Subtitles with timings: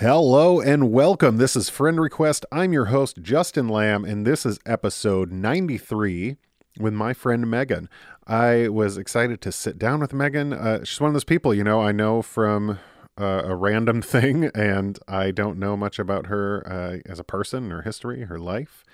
[0.00, 1.38] Hello and welcome.
[1.38, 2.44] This is Friend Request.
[2.52, 6.36] I'm your host, Justin Lamb, and this is episode 93
[6.78, 7.88] with my friend Megan.
[8.26, 10.52] I was excited to sit down with Megan.
[10.52, 12.78] Uh, she's one of those people, you know, I know from
[13.18, 17.70] uh, a random thing, and I don't know much about her uh, as a person,
[17.70, 18.84] her history, her life.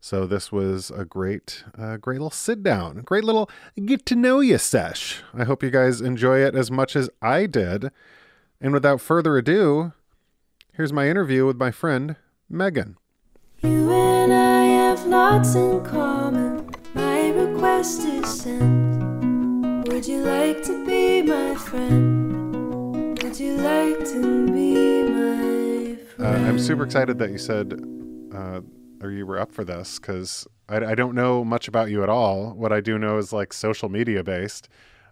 [0.00, 3.48] So this was a great, uh, great little sit down, great little
[3.84, 5.22] get to know you sesh.
[5.32, 7.92] I hope you guys enjoy it as much as I did.
[8.60, 9.92] And without further ado,
[10.78, 12.14] here's my interview with my friend
[12.48, 12.96] Megan.
[13.62, 16.70] You and I have lots in common.
[16.94, 19.88] My request is sent.
[19.88, 23.20] Would you like to be my friend?
[23.20, 26.46] Would you like to be my Uh, friend?
[26.46, 27.82] I'm super excited that you said,
[28.32, 28.60] uh,
[29.02, 32.08] or you were up for this, because I, I don't know much about you at
[32.08, 32.52] all.
[32.52, 34.68] What I do know is like social media based,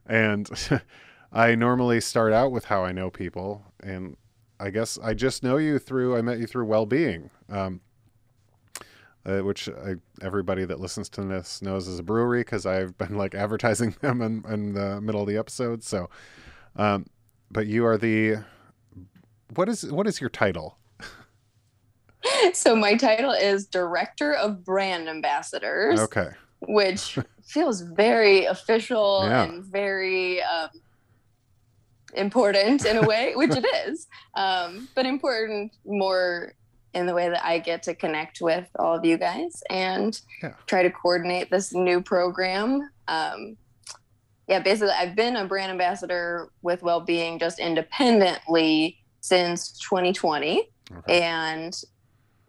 [0.07, 0.49] and
[1.33, 4.17] I normally start out with how I know people, and
[4.59, 7.31] I guess I just know you through I met you through well being.
[7.49, 7.81] Um,
[9.25, 13.17] uh, which I, everybody that listens to this knows is a brewery because I've been
[13.17, 15.83] like advertising them in, in the middle of the episode.
[15.83, 16.09] So,
[16.77, 17.07] um,
[17.51, 18.37] but you are the
[19.55, 20.79] what is what is your title?
[22.53, 29.45] so my title is director of brand ambassadors Okay, which feels very official Yeah.
[29.45, 30.71] and very um,
[32.17, 36.53] important in a way which it is um, but important more
[36.95, 40.55] in the way that i get to connect with all of you guys and Yeah.
[40.67, 42.89] try to coordinate this new program.
[43.09, 43.57] Um,
[44.49, 51.21] yeah basically i've been a brand ambassador with well-being just independently since 2020 okay.
[51.23, 51.75] and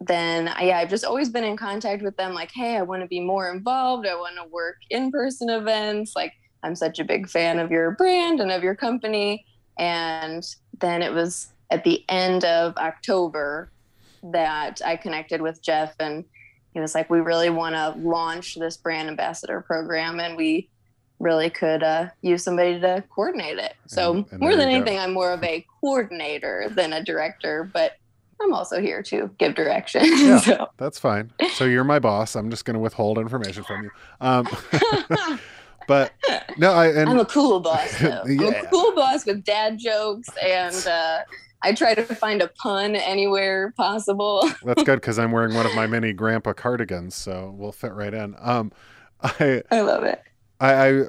[0.00, 3.08] then yeah i've just always been in contact with them like hey i want to
[3.08, 4.06] be more involved.
[4.06, 6.12] I want to work in person events.
[6.14, 6.32] Like
[6.62, 9.44] i'm such a big fan of your brand and of your company
[9.78, 10.44] and
[10.80, 13.70] then it was at the end of october
[14.22, 16.24] that i connected with jeff and
[16.74, 20.68] he was like we really want to launch this brand ambassador program and we
[21.20, 24.82] really could uh, use somebody to coordinate it so And- and more than you go.
[24.82, 27.92] anything i'm more of a coordinator than a director but
[28.40, 30.00] I'm also here to give direction.
[30.04, 30.38] Yeah.
[30.38, 30.68] so.
[30.76, 31.32] That's fine.
[31.54, 32.36] So you're my boss.
[32.36, 33.90] I'm just going to withhold information from you.
[34.20, 34.46] Um,
[35.88, 36.12] but
[36.56, 38.22] no, I and I'm a cool boss, though.
[38.24, 38.48] I'm Yeah.
[38.62, 41.18] a cool boss with dad jokes, and uh,
[41.62, 44.48] I try to find a pun anywhere possible.
[44.64, 48.14] that's good because I'm wearing one of my mini grandpa cardigans, so we'll fit right
[48.14, 48.36] in.
[48.38, 48.70] Um,
[49.20, 50.22] I I love it.
[50.60, 51.02] I, I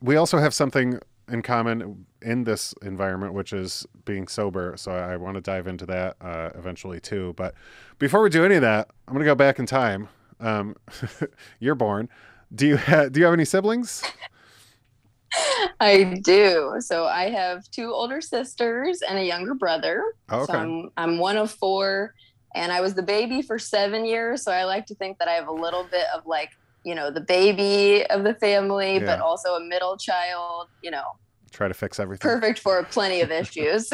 [0.00, 0.98] we also have something
[1.28, 4.74] in common in this environment, which is being sober.
[4.76, 7.34] So I want to dive into that uh, eventually too.
[7.36, 7.54] But
[7.98, 10.08] before we do any of that, I'm going to go back in time.
[10.40, 10.74] Um,
[11.60, 12.08] you're born.
[12.54, 14.02] Do you ha- do you have any siblings?
[15.80, 16.76] I do.
[16.80, 20.02] So I have two older sisters and a younger brother.
[20.28, 20.62] Oh, So okay.
[20.62, 22.14] I'm, I'm one of four,
[22.54, 24.42] and I was the baby for seven years.
[24.42, 26.50] So I like to think that I have a little bit of like,
[26.84, 31.04] you know, the baby of the family, but also a middle child, you know,
[31.52, 32.28] Try to fix everything.
[32.30, 33.88] perfect for plenty of issues.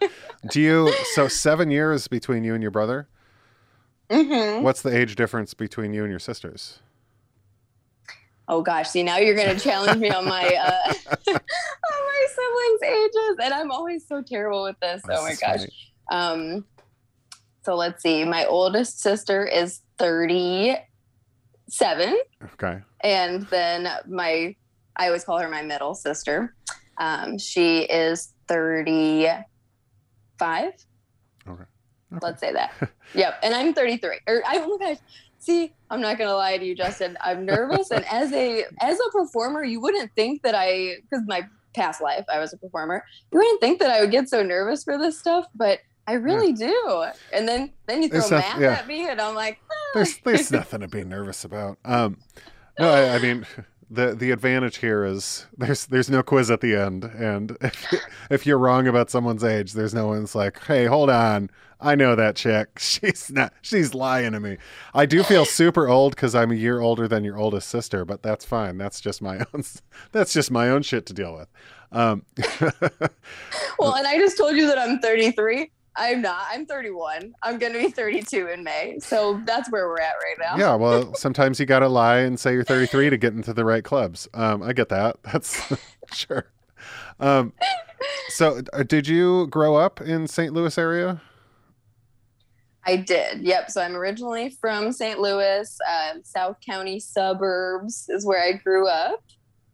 [0.50, 3.08] Do you so seven years between you and your brother?
[4.10, 4.62] Mm-hmm.
[4.62, 6.80] What's the age difference between you and your sisters?
[8.48, 10.92] Oh gosh, see now you're gonna challenge me on my uh,
[11.28, 15.02] on my siblings' ages, and I'm always so terrible with this.
[15.08, 15.60] oh my gosh.
[15.60, 15.72] funny.
[16.10, 16.64] Um,
[17.64, 18.24] so let's see.
[18.24, 22.16] My oldest sister is 37,
[22.52, 22.78] Okay.
[23.02, 24.54] and then my
[24.96, 26.54] I always call her my middle sister.
[26.98, 30.72] Um, she is 35.
[31.48, 31.62] Okay.
[32.22, 32.72] Let's say that.
[33.14, 33.38] yep.
[33.42, 34.20] And I'm 33.
[34.26, 34.98] Or I oh my gosh.
[35.46, 37.16] See, I'm not gonna lie to you, Justin.
[37.20, 41.46] I'm nervous, and as a as a performer, you wouldn't think that I, because my
[41.72, 44.82] past life I was a performer, you wouldn't think that I would get so nervous
[44.82, 47.04] for this stuff, but I really do.
[47.32, 48.72] And then then you throw There's some- math yeah.
[48.72, 49.74] at me, and I'm like, ah.
[49.94, 51.78] There's there's nothing to be nervous about.
[51.84, 52.18] Um,
[52.80, 53.46] no, I, I mean
[53.90, 57.94] the the advantage here is there's there's no quiz at the end, and if
[58.30, 62.14] if you're wrong about someone's age, there's no one's like, hey, hold on, I know
[62.14, 62.68] that chick.
[62.78, 63.52] She's not.
[63.62, 64.58] She's lying to me.
[64.94, 68.22] I do feel super old because I'm a year older than your oldest sister, but
[68.22, 68.78] that's fine.
[68.78, 69.64] That's just my own.
[70.12, 71.48] That's just my own shit to deal with.
[71.92, 72.24] Um,
[73.78, 75.70] well, and I just told you that I'm 33.
[75.96, 76.46] I'm not.
[76.50, 77.34] I'm 31.
[77.42, 78.98] I'm gonna be 32 in May.
[79.00, 80.56] So that's where we're at right now.
[80.56, 83.64] yeah, well, sometimes you got to lie and say you're 33 to get into the
[83.64, 84.28] right clubs.
[84.34, 85.16] Um, I get that.
[85.22, 85.72] That's
[86.12, 86.50] sure.
[87.18, 87.52] Um,
[88.28, 90.52] so, uh, did you grow up in St.
[90.52, 91.20] Louis area?
[92.84, 93.40] I did.
[93.42, 93.70] Yep.
[93.70, 95.18] So I'm originally from St.
[95.18, 99.22] Louis, uh, South County suburbs is where I grew up.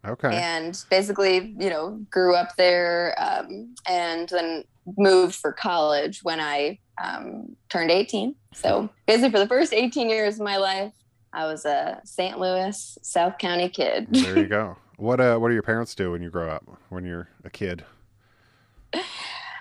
[0.05, 0.35] Okay.
[0.35, 4.65] and basically, you know, grew up there um, and then
[4.96, 8.34] moved for college when I um, turned 18.
[8.55, 10.93] So basically, for the first 18 years of my life,
[11.32, 12.38] I was a St.
[12.38, 14.08] Louis, South County kid.
[14.11, 14.76] There you go.
[14.96, 16.64] What uh, what do your parents do when you grow up?
[16.90, 17.84] When you're a kid?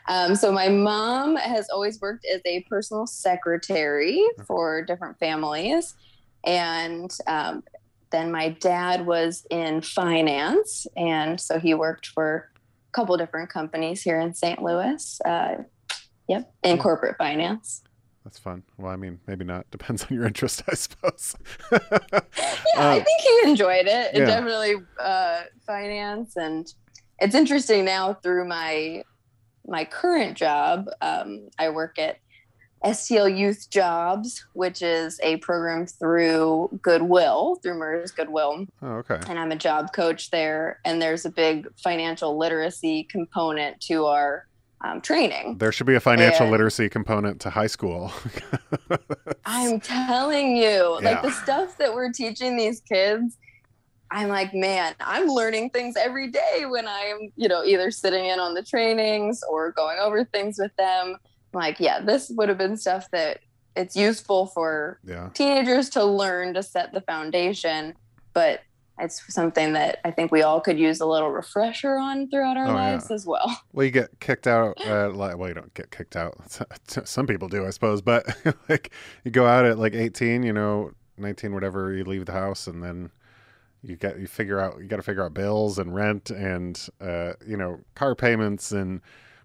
[0.08, 5.96] Um, so my mom has always worked as a personal secretary for different families,
[6.44, 7.64] and um,
[8.12, 12.51] then my dad was in finance, and so he worked for
[12.92, 14.62] couple different companies here in St.
[14.62, 15.20] Louis.
[15.26, 15.58] Uh,
[16.28, 16.82] yep, in Yeah.
[16.82, 17.84] corporate finance.
[18.24, 18.64] That's fun.
[18.78, 19.66] Well, I mean, maybe not.
[19.72, 21.36] Depends on your interest, I suppose.
[21.72, 21.80] Yeah,
[22.78, 24.14] I Um, think he enjoyed it.
[24.16, 24.26] It yeah.
[24.26, 26.72] definitely uh, finance, and
[27.20, 29.04] it's interesting now through my
[29.68, 30.88] my current job.
[31.02, 32.18] Um, I work at
[32.84, 39.20] STL Youth Jobs, which is a program through Goodwill, through MERS Goodwill, oh, okay.
[39.28, 40.80] and I'm a job coach there.
[40.84, 44.48] And there's a big financial literacy component to our
[44.84, 45.60] um, training.
[45.60, 48.12] There should be a financial And- literacy component to high school.
[49.46, 53.38] I'm telling you, like the stuff that we're teaching these kids,
[54.10, 58.40] I'm like, man, I'm learning things every day when I'm, you know, either sitting in
[58.40, 61.16] on the trainings or going over things with them.
[61.54, 63.40] Like, yeah, this would have been stuff that
[63.76, 65.30] it's useful for yeah.
[65.34, 67.94] teenagers to learn to set the foundation,
[68.34, 68.62] but
[69.00, 72.66] it's something that I think we all could use a little refresher on throughout our
[72.68, 72.92] Oh, yeah.
[72.92, 73.58] lives as well.
[73.74, 74.78] Well, you get kicked out.
[74.86, 76.36] Uh, like, well, you don't get kicked out.
[77.06, 78.02] Some people do, I suppose.
[78.02, 78.26] But
[78.70, 78.92] like,
[79.24, 81.94] you go out at like 18, you know, 19, whatever.
[81.94, 83.10] You leave the house, and then
[83.82, 87.34] you get you figure out you got to figure out bills and rent and uh,
[87.48, 89.02] you know car payments and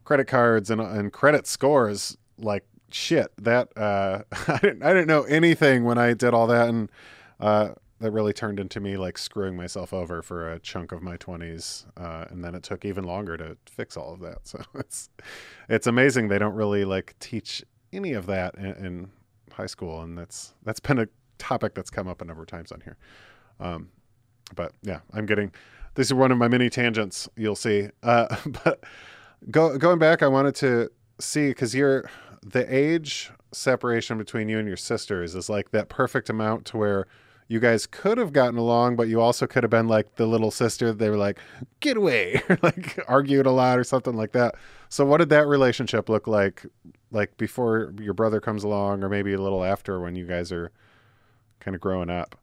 [0.06, 2.17] credit cards and and credit scores.
[2.38, 6.70] Like shit, that uh, I didn't I didn't know anything when I did all that,
[6.70, 6.91] and
[7.41, 7.70] uh,
[8.00, 11.87] that really turned into me like screwing myself over for a chunk of my 20s
[11.97, 15.08] uh, and then it took even longer to fix all of that so it's
[15.69, 19.11] it's amazing they don't really like teach any of that in, in
[19.53, 21.08] high school and that's that's been a
[21.38, 22.97] topic that's come up a number of times on here
[23.61, 23.88] um,
[24.55, 25.50] but yeah i'm getting
[25.94, 28.85] this is one of my many tangents you'll see uh, but
[29.50, 32.09] go, going back i wanted to see because you're
[32.43, 37.06] the age separation between you and your sisters is like that perfect amount to where
[37.49, 40.50] you guys could have gotten along, but you also could have been like the little
[40.50, 40.93] sister.
[40.93, 41.38] They were like,
[41.81, 44.56] get away, like argued a lot or something like that.
[44.88, 46.67] So, what did that relationship look like,
[47.11, 50.73] like before your brother comes along, or maybe a little after when you guys are
[51.61, 52.37] kind of growing up?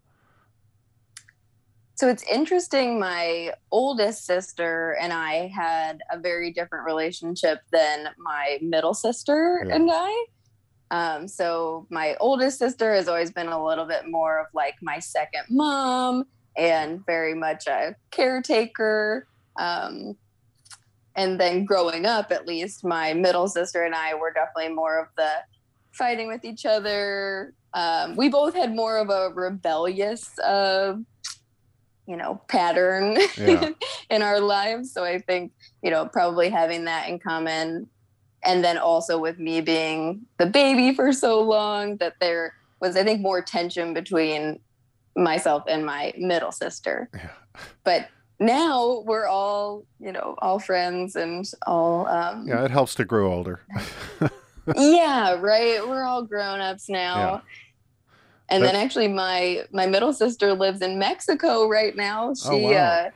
[1.95, 2.99] So it's interesting.
[2.99, 9.75] My oldest sister and I had a very different relationship than my middle sister Yeah.
[9.75, 10.25] and I.
[10.91, 14.99] Um, so my oldest sister has always been a little bit more of like my
[14.99, 16.25] second mom
[16.55, 19.27] and very much a caretaker.
[19.57, 20.15] Um,
[21.15, 25.07] and then growing up, at least, my middle sister and I were definitely more of
[25.15, 25.29] the
[25.91, 27.53] fighting with each other.
[27.75, 30.95] Um, we both had more of a rebellious, uh,
[32.07, 33.69] you know, pattern Yeah.
[34.09, 34.91] in our lives.
[34.91, 35.51] So I think,
[35.81, 37.87] you know, probably having that in common.
[38.43, 43.03] And then also with me being the baby for so long, that there was, I
[43.03, 44.59] think, more tension between
[45.15, 47.09] myself and my middle sister.
[47.13, 47.29] Yeah.
[47.85, 48.09] But
[48.39, 53.31] now we're all, you know, all friends and all, um, Yeah, it helps to grow
[53.31, 53.61] older.
[54.77, 57.39] yeah right we're all grown-ups now Yeah.
[58.49, 62.33] And then actually my my middle sister lives in mexico right now.
[62.33, 62.71] She Oh, wow.
[62.71, 63.09] uh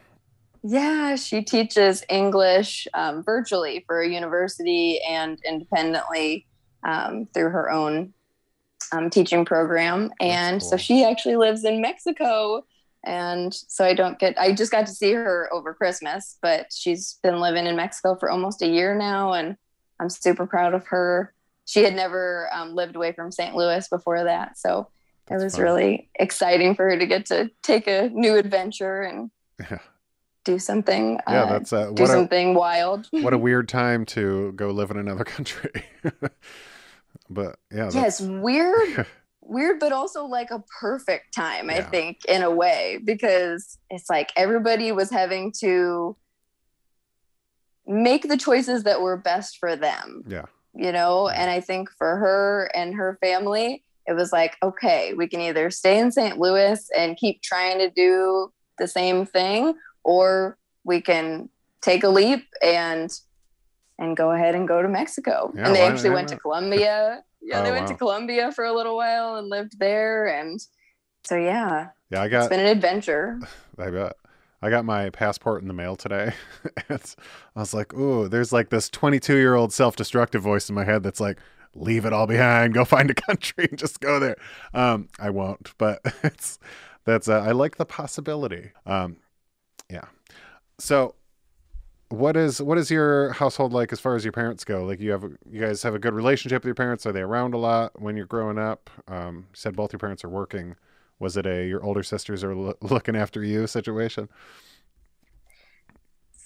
[0.63, 6.45] yeah she teaches english um, virtually for a university and independently
[6.83, 8.13] um, through her own
[8.91, 10.11] um, teaching program.
[10.19, 12.65] And so she actually lives in mexico.
[13.05, 17.19] And so i don't get i just got to see her over christmas but she's
[17.23, 19.55] been living in mexico for almost a year now and
[19.99, 21.33] i'm super proud of her.
[21.65, 24.57] She had never um, lived away from st louis before that.
[24.57, 24.89] So
[25.27, 25.63] That's it was fun.
[25.63, 29.29] really exciting for her to get to take a new adventure and
[29.59, 29.79] Yeah.
[30.45, 34.53] do something Yeah, uh, that's uh, do a something wild what a weird time to
[34.53, 35.83] go live in another country.
[37.29, 39.05] but yeah, yes that's, weird
[39.41, 44.29] weird but also like a perfect time i think in a way because it's like
[44.35, 46.15] everybody was having to
[47.85, 52.17] make the choices that were best for them yeah, you know and i think for
[52.17, 56.89] her and her family it was like okay we can either stay in st louis
[56.97, 59.73] and keep trying to do the same thing
[60.03, 61.49] or we can
[61.81, 63.11] take a leap and
[63.99, 67.59] and go ahead and go to mexico Yeah, and they actually went to colombia yeah
[67.59, 67.91] Oh, they went wow.
[67.91, 70.59] to colombia for a little while and lived there and
[71.23, 72.21] so yeah yeah.
[72.21, 73.39] I got it's been an adventure
[73.77, 74.13] I bet.
[74.59, 76.33] I got my passport in the mail today.
[76.89, 76.97] I
[77.53, 81.03] was like, ooh, there's like this 22 year old self destructive voice in my head
[81.03, 81.37] that's like,
[81.75, 84.37] leave it all behind, go find a country and just go there.
[84.73, 86.59] Um, I won't, but it's
[87.05, 88.71] that's uh, I like the possibility.
[88.85, 89.17] Um,
[89.89, 90.05] yeah.
[90.79, 91.15] So
[92.09, 94.83] what is what is your household like as far as your parents go?
[94.85, 97.05] Like you have you guys have a good relationship with your parents?
[97.05, 98.89] Are they around a lot when you're growing up?
[99.07, 100.75] Um, you said both your parents are working.
[101.19, 104.29] Was it a your older sisters are lo- looking after you situation?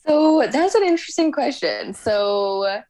[0.08, 1.94] So that's an interesting question.
[1.94, 2.82] So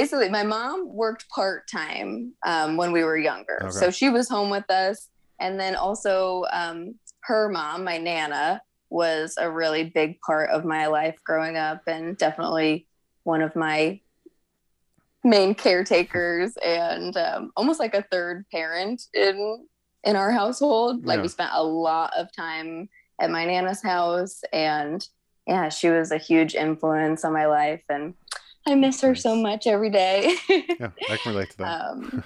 [0.00, 3.58] basically, my mom worked part time um, when we were younger.
[3.62, 3.70] Okay.
[3.70, 5.08] So she was home with us.
[5.40, 10.86] And then also, um, her mom, my Nana, was a really big part of my
[10.86, 12.86] life growing up and definitely
[13.24, 14.00] one of my
[15.24, 19.66] main caretakers and um, almost like a third parent in
[20.04, 21.22] in our household like Yeah.
[21.22, 22.88] we spent a lot of time
[23.20, 25.06] at my nana's house and
[25.46, 28.14] yeah she was a huge influence on my life and
[28.68, 30.34] i miss her so much every day.
[30.48, 31.80] Yeah, I can relate to that.
[31.90, 32.24] um,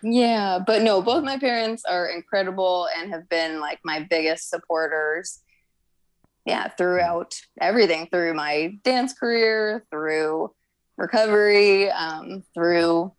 [0.00, 5.40] yeah but no both my parents are incredible and have been like my biggest supporters.
[6.44, 10.52] Yeah throughout everything through my dance career through
[10.96, 13.12] recovery um, through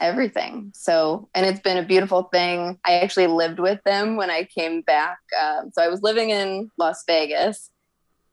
[0.00, 0.72] everything.
[0.74, 2.78] So and it's been a beautiful thing.
[2.84, 6.70] I actually lived with them when i came back um, so i was living in
[6.78, 7.70] las vegas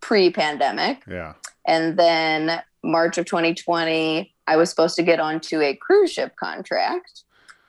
[0.01, 1.01] pre-pandemic.
[1.08, 1.34] Yeah.
[1.65, 7.24] and then March of 2020, I was supposed to get onto a cruise ship contract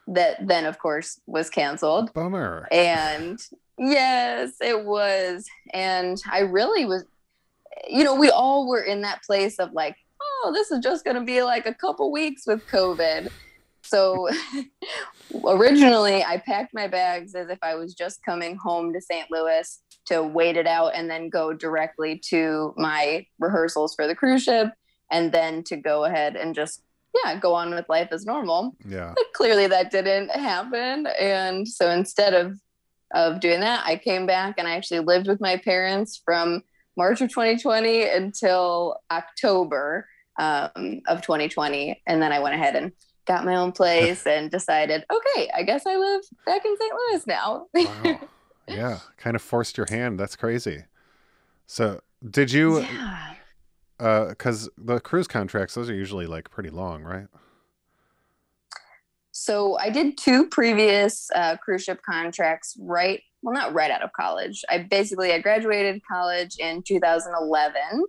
[0.08, 2.12] that then, of course, was canceled.
[2.12, 2.68] Bummer.
[2.70, 3.38] And
[3.78, 5.46] yes, it was.
[5.72, 7.04] And I really was,
[7.88, 11.16] you know, we all were in that place of like, oh, this is just going
[11.16, 13.30] to be like a couple weeks with COVID.
[13.82, 14.28] So
[15.46, 19.30] originally, I packed my bags as if I was just coming home to St.
[19.30, 24.42] Louis to wait it out and then go directly to my rehearsals for the cruise
[24.42, 24.70] ship
[25.10, 26.82] and then to go ahead and just,
[27.24, 29.12] yeah, go on with life as normal Yeah.
[29.14, 32.58] but clearly that didn't happen and so instead of
[33.14, 36.62] of doing that i came back and i actually lived with my parents from
[36.96, 40.08] march of 2020 until october
[40.40, 42.90] um, of 2020 and then i went ahead and
[43.26, 47.26] got my own place and decided okay i guess i live back in st louis
[47.28, 48.20] now Wow.
[48.68, 48.98] yeah.
[49.18, 50.18] Kind of forced your hand.
[50.18, 50.84] That's crazy.
[51.66, 53.34] So did you yeah.
[54.00, 57.26] Uh because the cruise contracts those are usually like pretty long right
[59.36, 64.12] So I did two previous uh, cruise ship contracts right, well, not right out of
[64.12, 64.62] college.
[64.70, 68.04] I basically I graduated college in 2011,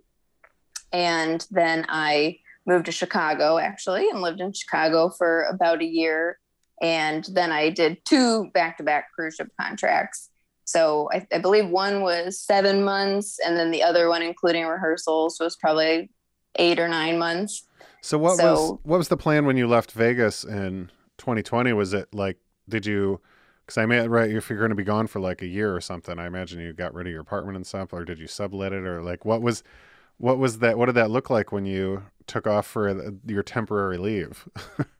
[0.92, 6.38] and then I moved to Chicago actually, and lived in Chicago for about a year,
[6.80, 10.30] and then I did two back-to-back cruise ship contracts.
[10.66, 15.38] So I, I believe one was seven months, and then the other one, including rehearsals,
[15.40, 16.10] was probably
[16.56, 17.66] eight or nine months.
[18.00, 22.12] so what was what was the plan when you left vegas in 2020 was it
[22.14, 23.20] like did you
[23.60, 25.80] because i mean right if you're going to be gone for like a year or
[25.80, 28.72] something i imagine you got rid of your apartment and stuff or did you sublet
[28.72, 29.62] it or like what was
[30.18, 33.98] what was that what did that look like when you took off for your temporary
[33.98, 34.48] leave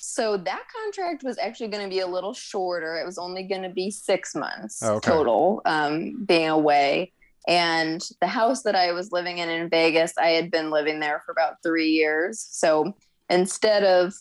[0.00, 2.96] So that contract was actually going to be a little shorter.
[2.96, 5.10] It was only going to be six months Oh, okay.
[5.10, 7.12] total um, being away.
[7.48, 11.22] And the house that I was living in in Vegas, I had been living there
[11.24, 12.46] for about three years.
[12.50, 12.92] So
[13.28, 14.12] instead of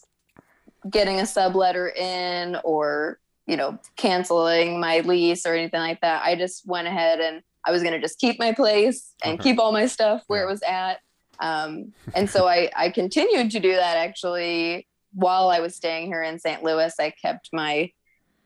[0.89, 6.35] getting a subletter in or, you know, canceling my lease or anything like that, I
[6.35, 9.49] just went ahead and I was going to just keep my place and Okay.
[9.51, 10.47] keep all my stuff where Yeah.
[10.47, 10.99] it was at.
[11.39, 16.23] Um, and so I, I continued to do that actually while I was staying here
[16.23, 16.63] in St.
[16.63, 16.93] Louis.
[16.99, 17.91] I kept my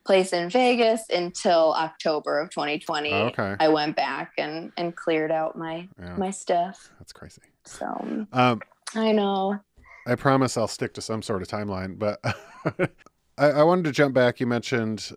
[0.04, 3.12] place in Vegas until October of 2020.
[3.12, 6.90] Oh, okay I went back and, and cleared out my, yeah my stuff.
[6.98, 8.60] that's crazy So um
[8.94, 9.58] I know.
[10.06, 12.20] I promise I'll stick to some sort of timeline, but
[13.38, 14.40] I, I wanted to jump back.
[14.40, 15.12] You mentioned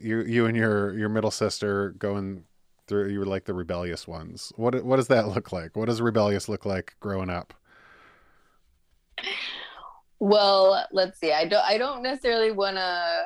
[0.00, 2.44] you you and your your middle sister going
[2.86, 3.08] through.
[3.08, 4.52] You were like the rebellious ones.
[4.56, 5.76] What what does that look like?
[5.76, 7.54] What does rebellious look like growing up?
[10.20, 11.32] Well, let's see.
[11.32, 13.24] I don't I don't necessarily want to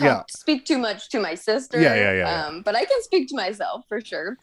[0.00, 0.22] Yeah.
[0.30, 1.80] speak too much to my sister.
[1.80, 2.46] Yeah, yeah, yeah, yeah.
[2.46, 4.38] Um, but I can speak to myself for sure.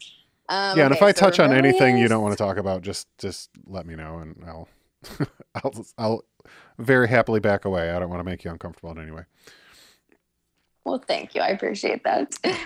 [0.50, 2.82] Um, yeah, and if I so touch on anything you don't want to talk about,
[2.82, 4.68] just just let me know, and I'll
[5.54, 6.24] I'll I'll
[6.78, 7.90] very happily back away.
[7.90, 9.24] I don't want to make you uncomfortable in any way.
[10.84, 11.40] Well, thank you.
[11.40, 12.32] I appreciate that.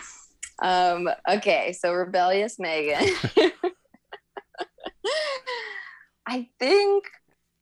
[0.62, 3.02] Um, okay, so rebellious Megan.
[6.26, 7.04] I think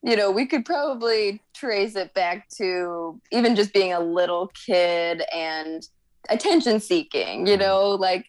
[0.02, 5.22] you know we could probably trace it back to even just being a little kid
[5.34, 5.86] and
[6.28, 7.46] attention seeking.
[7.46, 7.62] You mm-hmm.
[7.62, 8.26] know, like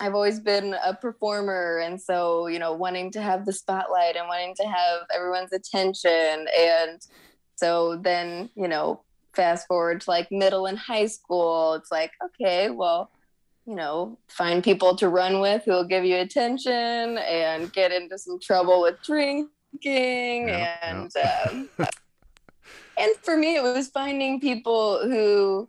[0.00, 4.28] I've always been a performer, and so you know, wanting to have the spotlight and
[4.28, 7.00] wanting to have everyone's attention and
[7.56, 9.02] So then, you know,
[9.34, 13.10] fast forward to like middle and high school, it's like, okay, well,
[13.66, 18.18] you know, find people to run with who will give you attention and get into
[18.18, 19.48] some trouble with drinking.
[19.80, 21.10] Yeah, and
[21.48, 21.68] Um,
[22.98, 25.68] and for me, it was finding people who,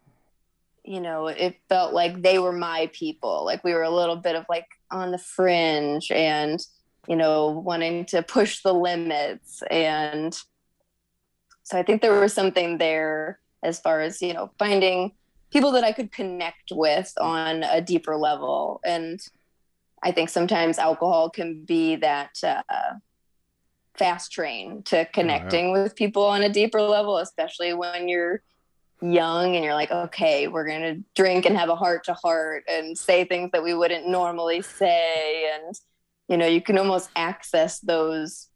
[0.83, 3.45] you know, it felt like they were my people.
[3.45, 6.59] Like we were a little bit of like on the fringe and,
[7.07, 9.63] you know, wanting to push the limits.
[9.71, 10.37] And
[11.63, 15.13] so I think there was something there as far as, you know, finding
[15.51, 18.81] people that I could connect with on a deeper level.
[18.83, 19.19] And
[20.03, 22.95] I think sometimes alcohol can be that uh,
[23.97, 28.41] fast train to connecting with people on a deeper level, especially when you're
[29.01, 32.63] young and you're like, okay, we're going to drink and have a heart to heart
[32.69, 35.51] and say things that we wouldn't normally say.
[35.53, 35.75] And,
[36.29, 38.49] you know, you can almost access those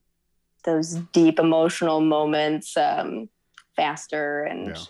[0.64, 3.30] those deep emotional moments um,
[3.76, 4.84] faster and Yeah.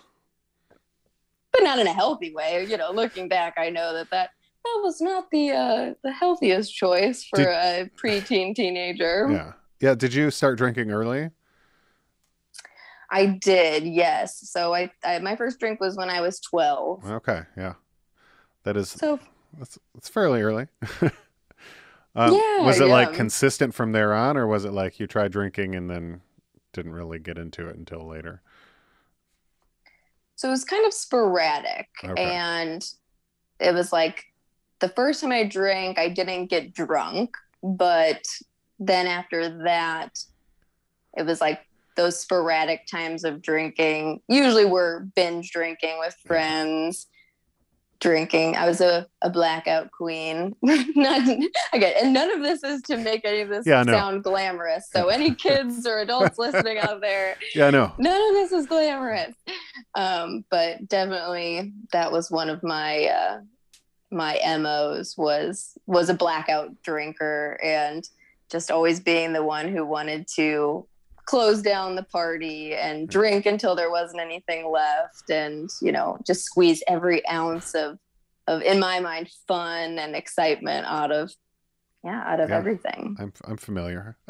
[1.52, 2.66] but not in a healthy way.
[2.68, 4.32] You know, looking back, I know that that,
[4.64, 9.28] that was not the uh, the healthiest choice for Did- a preteen teenager.
[9.32, 9.54] Yeah.
[9.80, 9.96] Yeah.
[9.96, 11.32] Did you start drinking early?
[13.10, 14.50] I did, yes.
[14.50, 17.06] So I, I my first drink was when I was twelve.
[17.10, 17.44] Okay.
[17.56, 17.74] Yeah.
[18.64, 19.20] That is So
[19.58, 20.68] that's it's fairly early.
[22.16, 25.32] um, Yeah, was it like consistent from there on, or was it like you tried
[25.32, 26.22] drinking and then
[26.74, 28.42] didn't really get into it until later?
[30.36, 32.24] so it was kind of sporadic, Okay.
[32.24, 32.84] and
[33.60, 34.26] it was like
[34.80, 38.24] the first time I drank, I didn't get drunk, but
[38.80, 40.18] then after that,
[41.16, 41.62] it was like
[41.96, 44.22] those sporadic times of drinking.
[44.30, 47.08] Usually, we're binge drinking with friends.
[48.00, 48.56] Drinking.
[48.56, 50.56] I was a, a blackout queen.
[50.62, 51.28] Not
[51.74, 54.88] again, and none of this is to make any of this Yeah, sound glamorous.
[54.92, 57.72] So any kids or adults listening out there, Yeah.
[57.72, 57.92] No.
[57.98, 59.34] none of this is glamorous
[59.96, 63.40] um, but definitely that was one of my uh,
[64.12, 68.08] my mos was was a blackout drinker and
[68.50, 70.88] just always being the one who wanted to
[71.26, 76.44] close down the party and drink until there wasn't anything left and you know just
[76.46, 77.98] squeeze every ounce of
[78.48, 81.30] of in my mind fun and excitement out of
[82.06, 82.56] yeah out of Yeah.
[82.58, 84.16] everything I'm I'm familiar.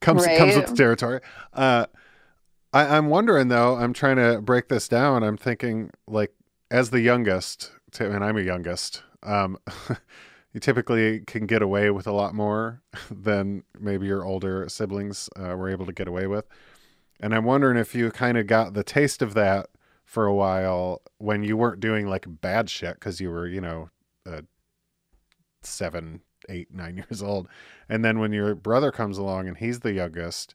[0.00, 1.20] comes comes with the territory.
[1.52, 1.86] Uh,
[2.72, 3.76] I, I'm wondering though.
[3.76, 5.22] I'm trying to break this down.
[5.22, 6.32] I'm thinking like
[6.70, 9.02] as the youngest, and I'm a youngest.
[9.22, 9.58] Um,
[10.52, 15.56] you typically can get away with a lot more than maybe your older siblings uh,
[15.56, 16.46] were able to get away with.
[17.20, 19.68] And I'm wondering if you kind of got the taste of that
[20.04, 23.90] for a while when you weren't doing like bad shit because you were, you know,
[24.26, 24.40] uh,
[25.62, 27.48] seven, eight, nine years old.
[27.88, 30.54] And then when your brother comes along and he's the youngest,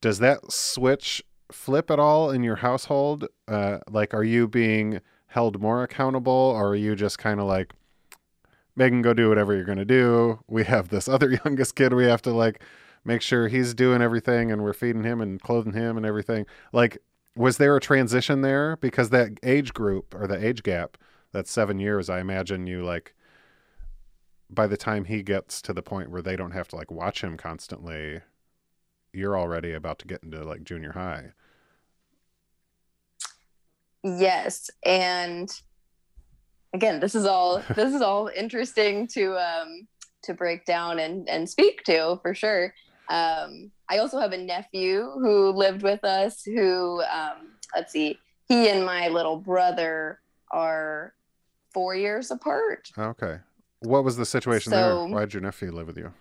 [0.00, 1.22] does that switch
[1.52, 3.28] flip at all in your household?
[3.46, 7.74] Uh, like, are you being held more accountable or are you just kind of like,
[8.76, 10.40] Megan, go do whatever you're going to do?
[10.48, 12.62] We have this other youngest kid we have to like
[13.04, 16.46] make sure he's doing everything and we're feeding him and clothing him and everything.
[16.72, 16.98] Like,
[17.36, 18.76] was there a transition there?
[18.76, 20.96] Because that age group or the age gap,
[21.32, 23.14] that's seven years, I imagine you like,
[24.50, 27.22] by the time he gets to the point where they don't have to like watch
[27.22, 28.20] him constantly,
[29.12, 31.32] you're already about to get into like junior high.
[34.02, 35.50] Yes, and
[36.74, 39.86] again, this is all this is all interesting to um,
[40.24, 42.74] to break down and and speak to for sure.
[43.08, 46.42] Um, I also have a nephew who lived with us.
[46.42, 51.14] Who um, let's see, he and my little brother are
[51.72, 52.90] four years apart.
[52.98, 53.38] Okay.
[53.80, 55.14] What was the situation So- there?
[55.14, 56.12] Why'd your nephew live with you?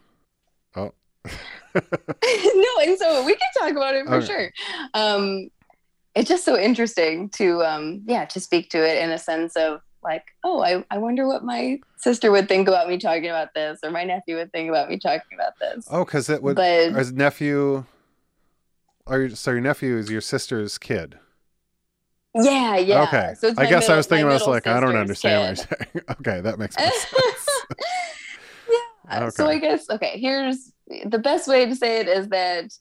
[0.75, 0.91] Oh,
[1.75, 4.25] no, and so we can talk about it for Okay.
[4.25, 4.51] sure.
[4.93, 5.49] Um,
[6.15, 9.81] it's just so interesting to, um, yeah, to speak to it in a sense of
[10.03, 13.79] like, oh, I, I wonder what my sister would think about me talking about this,
[13.83, 15.87] or my nephew would think about me talking about this.
[15.91, 16.55] oh, because it would.
[16.55, 17.85] but His nephew.
[19.05, 21.17] Are you, so your nephew is your sister's kid?
[22.35, 23.03] yeah, yeah.
[23.03, 23.33] okay.
[23.37, 25.67] So it's I guess I was thinking I was like I don't understand kid.
[25.69, 26.17] what you're saying.
[26.21, 27.05] okay, that makes sense.
[29.09, 29.29] yeah.
[29.29, 30.17] So I guess okay.
[30.19, 30.71] Here's
[31.05, 32.71] the best way to say it is that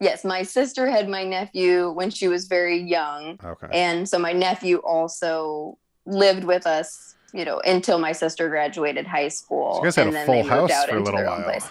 [0.00, 3.68] yes, my sister had my nephew when she was very young, Okay.
[3.72, 7.14] and so my nephew also lived with us.
[7.32, 10.26] You know, until my sister graduated high school, So you guys had and a then
[10.26, 11.42] full they moved house out for a little while.
[11.44, 11.68] place.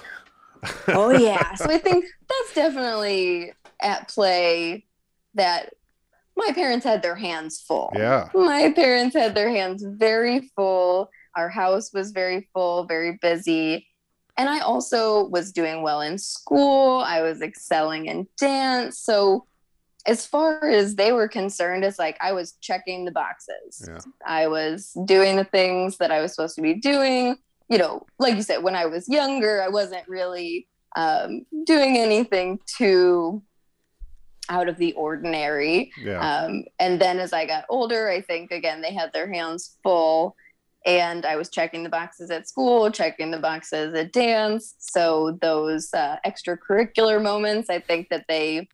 [0.87, 1.53] Oh yeah.
[1.55, 4.85] so I think that's definitely at play.
[5.35, 5.73] That
[6.35, 8.29] my parents had their hands full yeah.
[8.33, 11.09] my parents had their hands very full.
[11.35, 13.85] Our house was very full, very busy.
[14.37, 16.99] And I also was doing well in school.
[17.01, 18.97] I was excelling in dance.
[18.97, 19.45] So
[20.05, 23.87] as far as they were concerned, it's like I was checking the boxes.
[23.87, 23.99] Yeah.
[24.25, 27.37] I was doing the things that I was supposed to be doing.
[27.69, 32.59] You know, like you said, when I was younger, I wasn't really um, doing anything
[32.77, 33.43] too
[34.49, 35.91] out of the ordinary.
[36.01, 36.19] Yeah.
[36.19, 40.35] Um, and then as I got older, I think again they had their hands full,
[40.85, 44.75] and I was checking the boxes at school, checking the boxes at dance.
[44.79, 48.67] So those uh, extracurricular moments, I think that they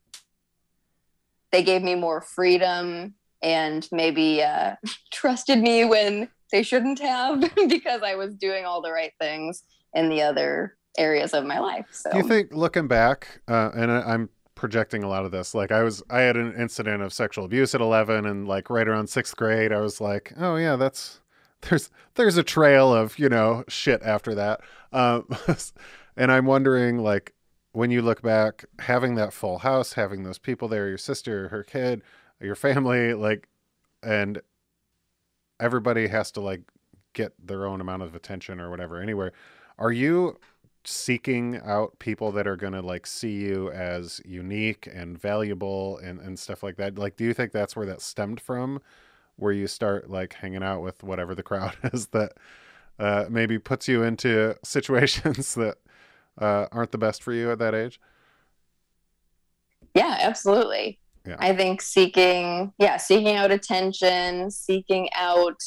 [1.55, 4.75] they gave me more freedom and maybe uh,
[5.13, 7.39] trusted me when they shouldn't have
[7.69, 9.63] because I was doing all the right things
[9.93, 11.85] in the other areas of my life.
[11.91, 15.55] So Do you think looking back, uh, and I- I'm projecting a lot of this,
[15.55, 18.87] like I was, I had an incident of sexual abuse at 11, and like right
[18.87, 21.21] around sixth grade, I was like, oh yeah, that's
[21.61, 24.59] there's there's a trail of you know shit after that,
[24.91, 25.25] um,
[26.17, 27.33] and I'm wondering like
[27.75, 31.61] when you look back, having that full house, having those people there, your sister, her
[31.61, 32.01] kid,
[32.39, 33.49] your family, like,
[34.01, 34.41] and
[35.59, 36.61] everybody has to like
[37.13, 39.33] get their own amount of attention or whatever anywhere.
[39.77, 40.37] Are you
[40.85, 46.19] seeking out people that are going to like see you as unique and valuable and,
[46.19, 48.79] and stuff like that like do you think that's where that stemmed from
[49.35, 52.33] where you start like hanging out with whatever the crowd is that
[52.99, 55.77] uh, maybe puts you into situations that
[56.39, 57.99] uh, aren't the best for you at that age
[59.95, 60.99] yeah, absolutely.
[61.25, 61.37] Yeah.
[61.39, 65.63] I think seeking, yeah, seeking out attention, seeking out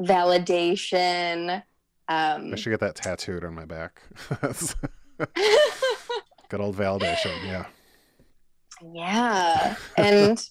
[0.00, 1.62] validation.
[2.08, 4.02] Um, i should get that tattooed on my back
[6.48, 7.66] good old validation yeah
[8.92, 10.44] yeah and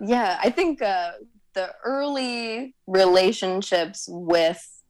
[0.00, 1.12] yeah i think uh,
[1.54, 4.82] the early relationships with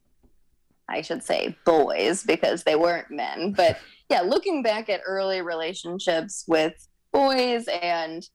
[0.87, 3.77] i should say boys because they weren't men but
[4.09, 8.27] yeah looking back at early relationships with boys and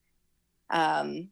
[0.71, 1.29] um,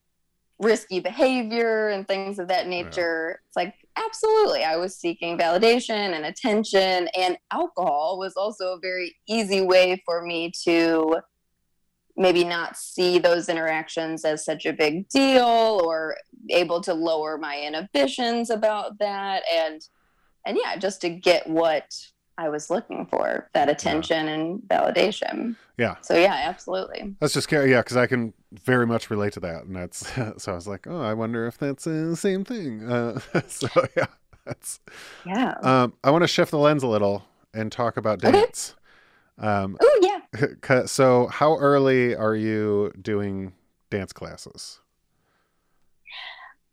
[0.59, 6.25] risky behavior and things of that nature it's like absolutely i was seeking validation and
[6.25, 11.17] attention and alcohol was also a very easy way for me to
[12.17, 16.17] maybe not see those interactions as such a big deal or
[16.51, 19.43] able to lower my inhibitions about that.
[19.53, 19.81] And
[20.45, 21.85] and yeah just to get what
[22.43, 27.71] i was looking for that attention and validation yeah so yeah absolutely That's just scary,
[27.71, 30.07] yeah, because I can very much relate to that, and that's
[30.43, 32.83] so I was like, oh, I wonder if that's uh, the same thing.
[32.91, 34.07] Uh, so yeah,
[34.45, 34.81] that's.
[35.25, 37.25] yeah Um, I want to shift the lens a little
[37.55, 38.33] and talk about Okay.
[38.33, 38.77] dance.
[39.39, 43.55] Um, oh yeah so how early are you doing
[43.91, 44.81] dance classes?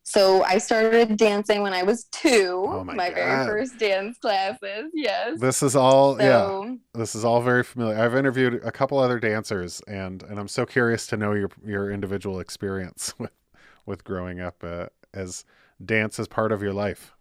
[0.10, 4.92] So i started dancing when i was two Oh my my very first dance classes
[4.94, 6.76] yes This is all yeah.
[6.94, 7.98] This is all very familiar.
[7.98, 11.92] I've interviewed a couple other dancers, and and I'm so curious to know your your
[11.92, 13.32] individual experience with
[13.86, 15.46] with growing up uh, as
[15.84, 17.14] dance as part of your life.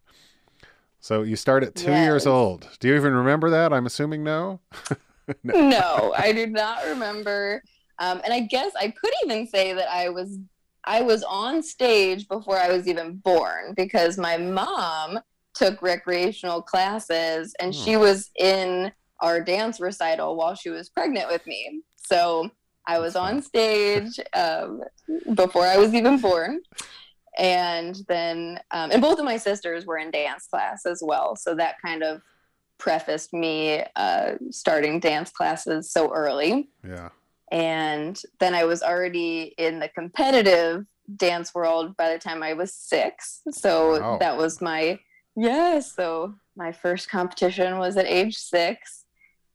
[1.01, 2.69] So you start at two years old.
[2.81, 3.73] Do you even remember that?
[3.73, 4.61] I'm assuming no.
[5.45, 7.63] no, I do not remember.
[8.01, 10.39] Um, and I guess I could even say that I was
[10.85, 15.19] I was on stage before I was even born because my mom
[15.55, 21.47] took recreational classes and she was in our dance recital while she was pregnant with
[21.47, 21.83] me.
[21.97, 22.51] So
[22.87, 24.83] I was on stage um,
[25.35, 26.61] before I was even born.
[27.37, 31.37] And then, um, and both of my sisters were in dance class as well.
[31.37, 32.23] So that kind of
[32.79, 36.71] prefaced me uh, starting dance classes so early.
[36.83, 37.11] Yeah.
[37.51, 40.85] And then I was already in the competitive
[41.17, 43.41] dance world by the time I was six.
[43.51, 44.19] So Wow.
[44.19, 44.99] that was my,
[45.37, 45.81] yeah.
[45.81, 49.05] So my first competition was at age six.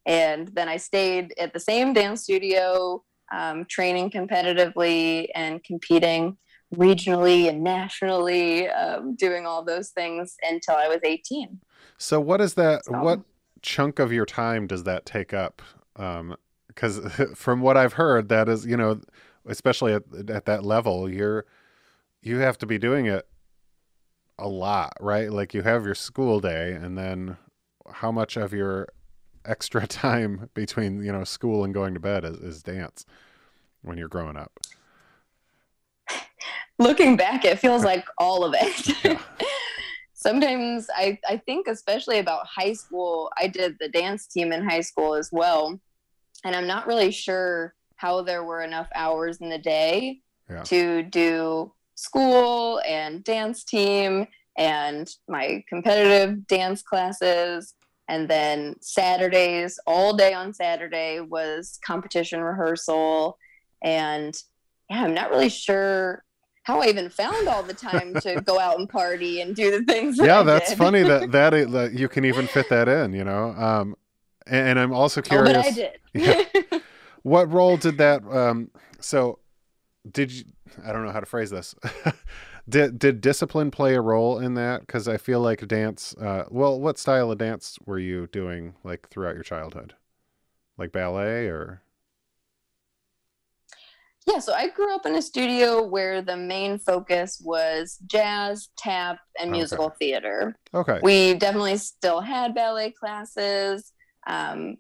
[0.06, 6.38] And then I stayed at the same dance studio, um, training competitively and competing
[6.76, 11.60] regionally and nationally, um, doing all those things until I was 18.
[12.00, 12.86] So what is that?
[12.86, 13.20] So- What
[13.62, 15.62] chunk of your time does that take up?
[16.74, 17.00] Because
[17.36, 19.02] from what I've heard, that is you know,
[19.46, 21.46] especially at at that level, you're
[22.22, 23.28] you have to be doing it
[24.40, 25.32] a lot, right?
[25.32, 27.38] Like you have your school day, and then
[27.92, 28.88] how much of your
[29.46, 33.06] extra time between you know school and going to bed is, is dance
[33.82, 34.60] when you're growing up?
[36.80, 39.20] looking back it feels like all of it Yeah.
[40.14, 44.82] sometimes I, I think especially about high school i did the dance team in high
[44.82, 45.80] school as well
[46.44, 50.64] and i'm not really sure how there were enough hours in the day Yeah.
[50.64, 54.28] to do school and dance team
[54.58, 57.74] and my competitive dance classes
[58.10, 63.38] and then saturdays all day on saturday was competition rehearsal
[63.84, 64.36] and
[64.90, 66.24] yeah, I'm not really sure
[66.64, 69.84] how I even found all the time to go out and party and do the
[69.86, 70.18] things.
[70.18, 70.78] That yeah, I that's did.
[70.78, 73.14] funny that, that that you can even fit that in.
[73.14, 73.96] You know, um,
[74.48, 75.54] and, and I'm also Oh, curious.
[75.54, 76.00] but I did.
[76.14, 76.80] Yeah.
[77.24, 78.24] what role did that?
[78.26, 79.40] Um, so,
[80.10, 80.46] did you?
[80.86, 81.76] I don't know how to phrase this.
[82.70, 84.82] did did discipline play a role in that?
[84.82, 86.16] Because I feel like dance.
[86.16, 89.96] Uh, well, what style of dance were you doing like throughout your childhood?
[90.78, 91.82] Like ballet or?
[94.26, 99.20] Yeah, so I grew up in a studio where the main focus was jazz, tap,
[99.38, 99.58] and Okay.
[99.58, 100.56] musical theater.
[100.74, 101.00] Okay.
[101.02, 103.92] We definitely still had ballet classes.
[104.28, 104.78] Um,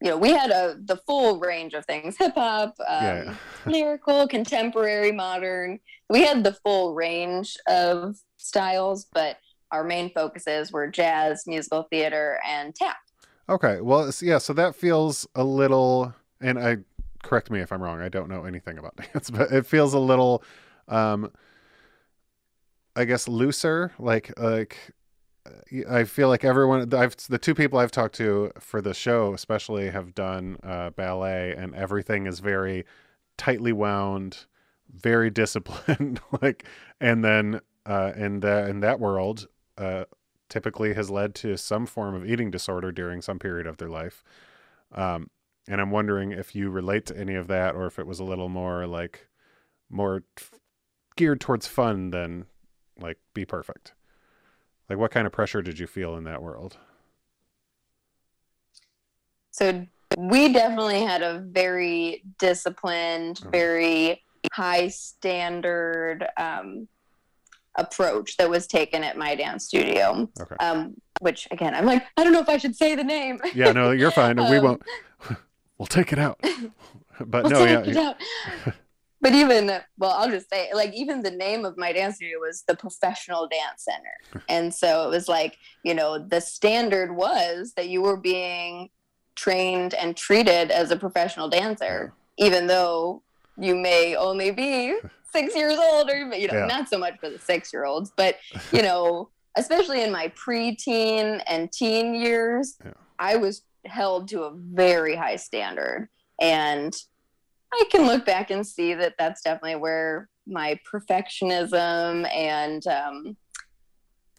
[0.00, 3.34] you know, we had a the full range of things: hip hop, um, yeah.
[3.66, 5.80] lyrical, contemporary, modern.
[6.08, 9.38] We had the full range of styles, but
[9.70, 12.96] our main focuses were jazz, musical theater, and tap.
[13.48, 13.80] Okay.
[13.80, 14.38] Well, yeah.
[14.38, 16.78] So that feels a little, and I
[17.22, 18.00] correct me if I'm wrong.
[18.00, 20.44] I don't know anything about dance, but it feels a little,
[20.86, 21.32] um,
[22.94, 23.92] I guess looser.
[23.98, 24.76] Like like,
[25.88, 26.92] I feel like everyone.
[26.94, 31.54] I've the two people I've talked to for the show, especially, have done uh, ballet,
[31.56, 32.84] and everything is very
[33.36, 34.46] tightly wound,
[34.90, 36.20] very disciplined.
[36.42, 36.64] like,
[37.00, 40.04] and then uh, in the in that world, uh,
[40.48, 44.24] typically has led to some form of eating disorder during some period of their life.
[44.92, 45.30] Um,
[45.68, 48.24] and I'm wondering if you relate to any of that or if it was a
[48.24, 49.28] little more like
[49.90, 50.22] more
[51.16, 52.46] geared towards fun than
[52.98, 53.92] like be perfect.
[54.88, 56.78] Like what kind of pressure did you feel in that world?
[59.50, 63.50] So we definitely had a very disciplined, Mhm.
[63.52, 66.88] very high standard um,
[67.74, 70.28] approach that was taken at my dance studio.
[70.40, 70.56] Okay.
[70.60, 73.40] Um, which again, I'm like, I don't know if I should say the name.
[73.54, 74.36] Yeah, no, you're fine.
[74.36, 74.82] we Um, won't.
[75.78, 76.40] We'll take it out.
[77.20, 78.14] But We'll no, yeah.
[79.20, 82.62] But even well, I'll just say like even the name of my dance studio was
[82.68, 87.88] the Professional Dance Center, and so it was like you know the standard was that
[87.88, 88.90] you were being
[89.34, 93.22] trained and treated as a professional dancer, even though
[93.56, 94.98] you may only be
[95.32, 96.66] six years old, or you know Yeah.
[96.66, 98.36] not so much for the six year olds, but
[98.72, 102.92] you know especially in my preteen and teen years, Yeah.
[103.18, 106.08] I was held to a very high standard
[106.40, 106.94] and
[107.72, 113.36] I can look back and see that that's definitely where my perfectionism and um,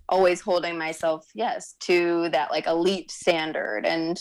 [0.08, 3.86] always holding myself, yes, to that like elite standard.
[3.86, 4.20] And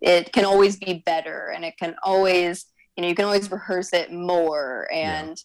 [0.00, 3.92] it can always be better and it can always, you know, you can always rehearse
[3.92, 5.38] it more and,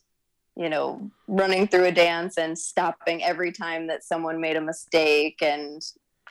[0.55, 5.41] you know, running through a dance and stopping every time that someone made a mistake
[5.41, 5.81] and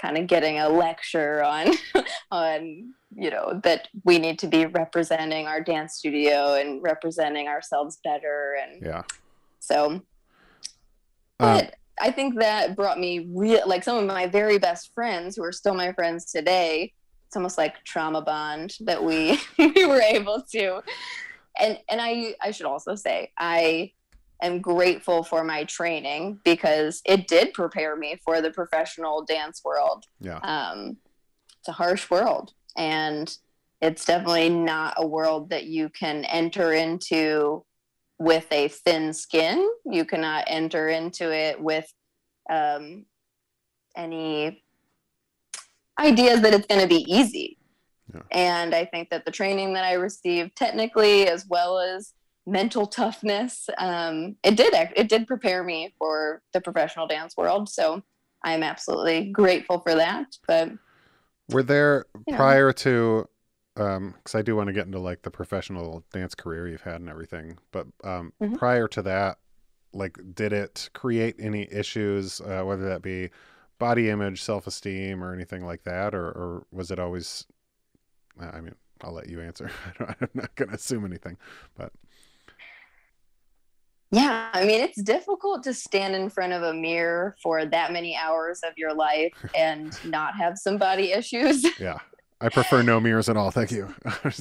[0.01, 1.73] kind of getting a lecture on
[2.31, 7.99] on you know that we need to be representing our dance studio and representing ourselves
[8.05, 9.03] better and yeah.
[9.61, 10.03] so Um,
[11.39, 15.45] but i think that brought me real like some of my very best friends who
[15.45, 16.93] are still my friends today
[17.27, 20.83] it's almost like trauma bond that we we were able to
[21.59, 23.91] and and i i should also say i
[24.43, 30.05] am grateful for my training because it did prepare me for the professional dance world
[30.21, 30.39] yeah.
[30.39, 30.97] um,
[31.59, 33.37] it's a harsh world and
[33.83, 37.65] it's definitely not a world that you can enter into
[38.19, 39.69] with a thin skin.
[39.85, 41.87] You cannot enter into it with
[42.51, 43.05] um,
[43.97, 44.65] any
[46.01, 47.57] ideas that it's going to be easy.
[48.15, 48.23] Yeah.
[48.31, 52.15] and i think that the training that i received technically as well as
[52.47, 57.69] mental toughness um, it did it did prepare me for the professional dance world.
[57.69, 58.03] So
[58.45, 60.27] i'm absolutely grateful for that.
[60.47, 60.71] But
[61.49, 62.37] Were there you know.
[62.37, 63.29] prior to
[63.77, 67.01] um because I do want to get into like the professional dance career you've had
[67.01, 68.59] and everything, but um Mhm.
[68.59, 69.39] prior to that,
[69.93, 73.31] like did it create any issues, uh, whether that be
[73.79, 77.47] body image, self esteem, or anything like that, or or was it always?
[78.41, 79.71] I mean, I'll let you answer.
[80.01, 81.37] I'm not going to assume anything,
[81.77, 81.93] but
[84.11, 88.17] Yeah, I mean, it's difficult to stand in front of a mirror for that many
[88.17, 91.65] hours of your life and not have some body issues.
[91.81, 91.99] yeah,
[92.41, 93.51] I prefer no mirrors at all.
[93.51, 93.95] Thank you.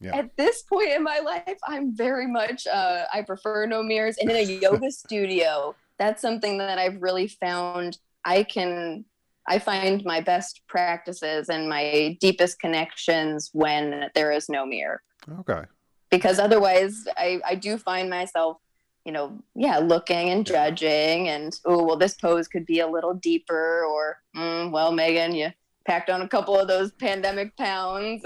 [0.00, 0.16] Yeah.
[0.16, 4.16] At this point in my life, I'm very much, uh, I prefer no mirrors.
[4.18, 9.06] And in a yoga studio, that's something that I've really found I can,
[9.48, 15.02] I find my best practices and my deepest connections when there is no mirror.
[15.40, 15.62] okay.
[16.10, 18.58] Because otherwise I, I do find myself
[19.04, 23.14] you know yeah looking and judging and oh well this pose could be a little
[23.14, 25.50] deeper or mm, well megan you
[25.86, 28.22] packed on a couple of those pandemic pounds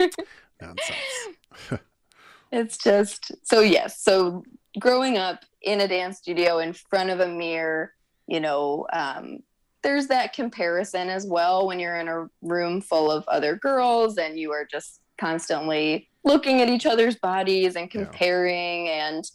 [0.00, 0.10] and
[0.60, 1.80] Nonsense.
[2.52, 4.00] it's just so yes.
[4.00, 4.44] So
[4.78, 7.92] growing up in a dance studio in front of a mirror,
[8.26, 9.42] you know, um,
[9.82, 14.38] there's that comparison as well when you're in a room full of other girls and
[14.38, 19.08] you are just constantly looking at each other's bodies and comparing yeah.
[19.08, 19.30] and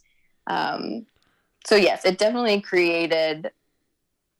[0.47, 1.05] um,
[1.65, 3.49] so yes it definitely created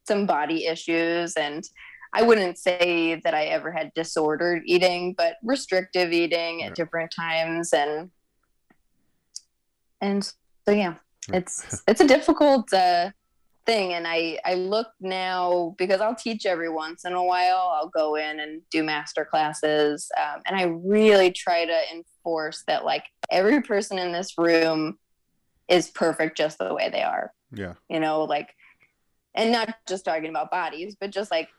[0.08, 1.70] some body issues and
[2.14, 7.74] i wouldn't say that i ever had disordered eating but restrictive eating at different times
[7.74, 8.12] and
[10.02, 10.34] and
[10.66, 10.96] so yeah
[11.32, 13.12] it's it's a difficult uh,
[13.66, 17.90] thing and i i look now because i'll teach every once in a while i'll
[17.90, 23.06] go in and do master classes um, and i really try to enforce that like
[23.30, 24.98] every person in this room
[25.72, 27.34] is perfect just the way they are.
[27.54, 27.74] Yeah.
[27.90, 28.50] You know like
[29.34, 31.50] and not just talking about bodies but just like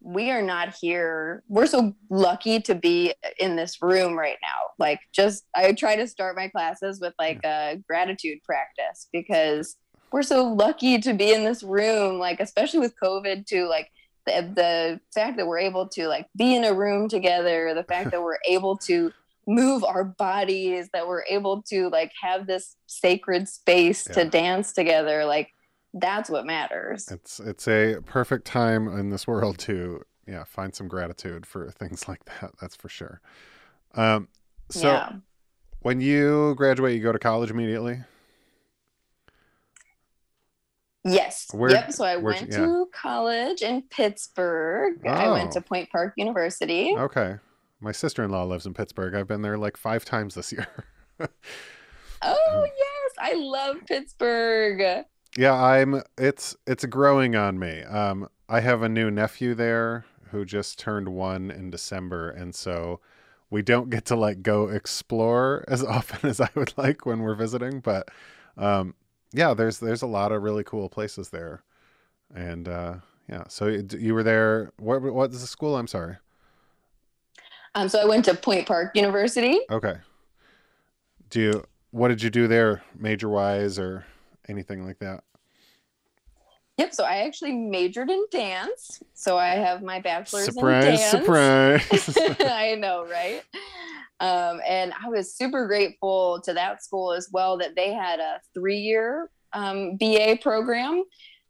[0.00, 4.68] we are not here we're so lucky to be in this room right now.
[4.78, 9.76] Like just i try to start my classes with like a gratitude practice because
[10.12, 13.90] we're so lucky to be in this room like especially with covid to like
[14.26, 18.10] the, the fact that we're able to like be in a room together the fact
[18.10, 19.12] that we're able to
[19.46, 24.14] move our bodies that we're able to like have this sacred space yeah.
[24.14, 25.52] to dance together like
[25.94, 30.88] that's what matters it's it's a perfect time in this world to yeah find some
[30.88, 33.20] gratitude for things like that that's for sure
[33.94, 34.26] um
[34.68, 35.12] so yeah.
[35.80, 38.00] when you graduate you go to college immediately
[41.06, 41.46] Yes.
[41.52, 41.92] Where, yep.
[41.92, 42.58] So I went yeah.
[42.58, 45.00] to college in Pittsburgh.
[45.04, 45.08] Oh.
[45.08, 45.62] I went to oh.
[45.62, 46.94] Point Park University.
[46.96, 47.36] Okay.
[47.80, 49.14] My sister in law lives in Pittsburgh.
[49.14, 50.66] I've been there like five times this year.
[51.20, 51.26] oh
[52.76, 53.12] yes.
[53.18, 55.04] I love Pittsburgh.
[55.36, 57.82] Yeah, I'm it's it's growing on me.
[57.82, 63.00] Um I have a new nephew there who just turned one in December and so
[63.50, 67.34] we don't get to like go explore as often as I would like when we're
[67.34, 68.08] visiting, but
[68.56, 68.94] um
[69.32, 71.62] yeah, there's there's a lot of really cool places there,
[72.34, 72.94] and uh,
[73.28, 73.44] yeah.
[73.48, 74.72] So you were there.
[74.78, 75.76] What what is the school?
[75.76, 76.16] I'm sorry.
[77.74, 79.60] Um, so I went to Point Park University.
[79.70, 79.96] Okay.
[81.30, 81.64] Do you?
[81.90, 84.04] What did you do there, major wise or
[84.48, 85.24] anything like that?
[86.78, 86.94] Yep.
[86.94, 89.00] So I actually majored in dance.
[89.14, 91.10] So I have my bachelor's surprise, in dance.
[91.10, 92.36] Surprise!
[92.40, 93.42] I know, right?
[94.20, 98.40] Um, and I was super grateful to that school as well that they had a
[98.54, 101.04] three year um, BA program.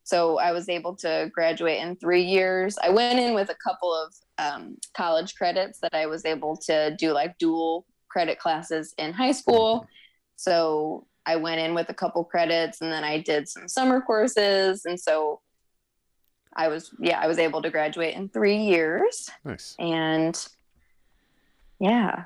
[0.05, 2.79] So I was able to graduate in three years.
[2.81, 6.95] I went in with a couple of um, college credits that I was able to
[6.97, 9.87] do like dual credit classes in high school.
[10.37, 14.85] So I went in with a couple credits and then I did some summer courses.
[14.85, 15.41] And so
[16.55, 19.29] I was, yeah, I was able to graduate in three years.
[19.45, 19.75] Nice.
[19.79, 20.47] And
[21.81, 22.25] yeah,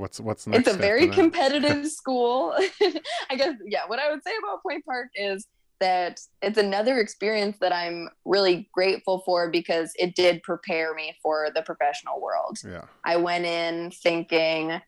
[0.00, 0.66] What's what's next?
[0.66, 2.54] It's a very competitive school.
[3.28, 3.82] I guess yeah.
[3.86, 5.46] What I would say about Point Park is
[5.78, 11.48] that it's another experience that I'm really grateful for because it did prepare me for
[11.54, 12.58] the professional world.
[12.64, 12.84] Yeah.
[13.04, 14.80] I went in thinking,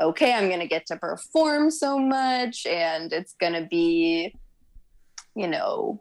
[0.00, 4.34] okay, I'm going to get to perform so much and it's going to be,
[5.34, 6.00] you know,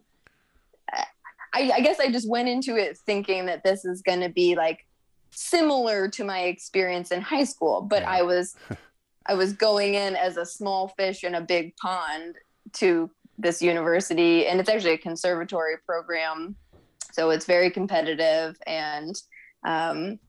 [1.54, 4.56] I, I, guess I just went into it thinking that this is going to be
[4.56, 4.86] like
[5.32, 8.12] similar to my experience in high school, but yeah.
[8.12, 8.56] I was
[9.30, 12.36] I was going in as a small fish in a big pond
[12.74, 16.56] to this university and it's actually a conservatory program.
[17.12, 19.22] So it's very competitive and
[19.66, 20.20] um,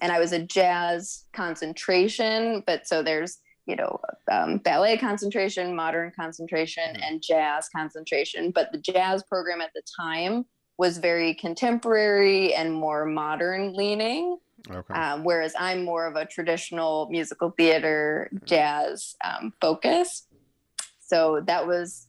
[0.00, 6.12] and I was a jazz concentration, but so there's you know um, ballet concentration, modern
[6.14, 7.02] concentration, mm-hmm.
[7.02, 8.50] and jazz concentration.
[8.50, 10.44] But the jazz program at the time
[10.78, 14.38] was very contemporary and more modern leaning.
[14.70, 14.94] Okay.
[14.94, 20.26] Um, whereas I'm more of a traditional musical theater jazz um, focus.
[21.00, 22.06] So that was,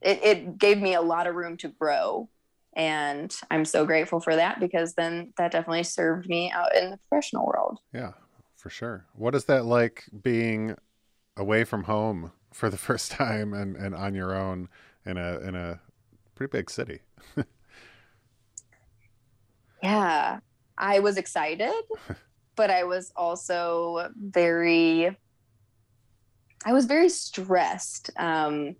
[0.00, 2.28] it, it gave me a lot of room to grow.
[2.74, 6.98] And I'm so grateful for that because then that definitely served me out in the
[7.08, 7.78] professional world.
[7.92, 8.12] Yeah,
[8.56, 9.06] for sure.
[9.14, 10.76] What is that like being
[11.36, 14.68] away from home for the first time and, and on your own
[15.04, 15.80] in a in a
[16.34, 17.00] pretty big city?
[19.82, 20.40] Yeah,
[20.78, 21.72] I was excited,
[22.56, 25.16] but I was also very,
[26.64, 28.10] I was very stressed.
[28.16, 28.76] Um,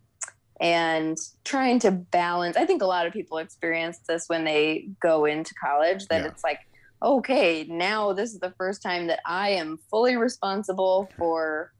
[0.62, 5.24] and trying to balance i think a lot of people experience this when they go
[5.26, 6.28] into college that yeah.
[6.28, 6.60] it's like
[7.02, 11.72] okay now this is the first time that i am fully responsible for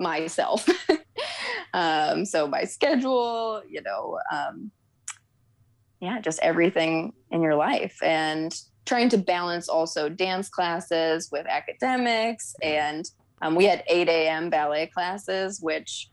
[0.00, 0.66] myself
[1.74, 4.70] um, so my schedule you know um,
[6.00, 8.54] yeah, just everything in your life and
[8.86, 12.54] trying to balance also dance classes with academics.
[12.62, 13.04] And
[13.42, 14.50] um, we had 8 a.m.
[14.50, 16.08] ballet classes, which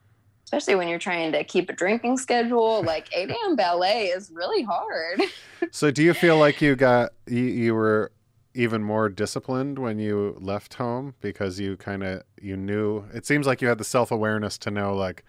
[0.45, 2.83] especially when you're trying to keep a drinking schedule.
[2.83, 3.55] Like 8 a.m.
[3.55, 5.21] ballet is really hard.
[5.71, 8.11] So do you feel like you got you, you were
[8.53, 13.47] even more disciplined when you left home because you kind of you knew it seems
[13.47, 15.25] like you had the self-awareness to know like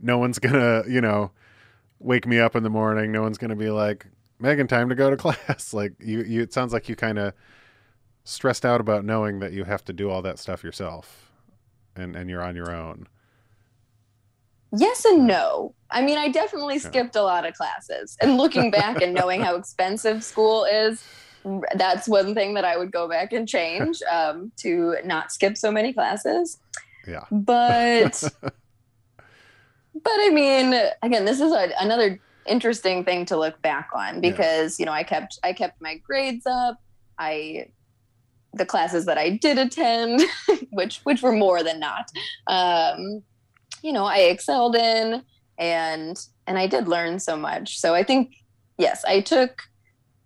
[0.00, 1.30] no one's gonna you know
[2.00, 4.06] wake me up in the morning no one's gonna be like
[4.40, 7.32] megan time to go to class like you, you it sounds like you kind of
[8.24, 11.30] stressed out about knowing that you have to do all that stuff yourself
[11.94, 13.06] and and you're on your own
[14.76, 15.74] Yes and no.
[15.90, 18.16] I mean, I definitely skipped a lot of classes.
[18.20, 21.04] And looking back and knowing how expensive school is,
[21.74, 25.70] that's one thing that I would go back and change um, to not skip so
[25.70, 26.58] many classes.
[27.06, 28.52] yeah But, but
[30.06, 34.86] I mean, again, this is a, another interesting thing to look back on because you
[34.86, 36.80] know I kept I kept my grades up.
[37.18, 37.66] I
[38.54, 40.22] the classes that I did attend,
[40.70, 42.10] which which were more than not.
[42.46, 43.22] Um,
[43.82, 45.22] you know, I excelled in
[45.58, 46.16] and
[46.46, 47.78] and I did learn so much.
[47.78, 48.34] So I think
[48.78, 49.62] yes, I took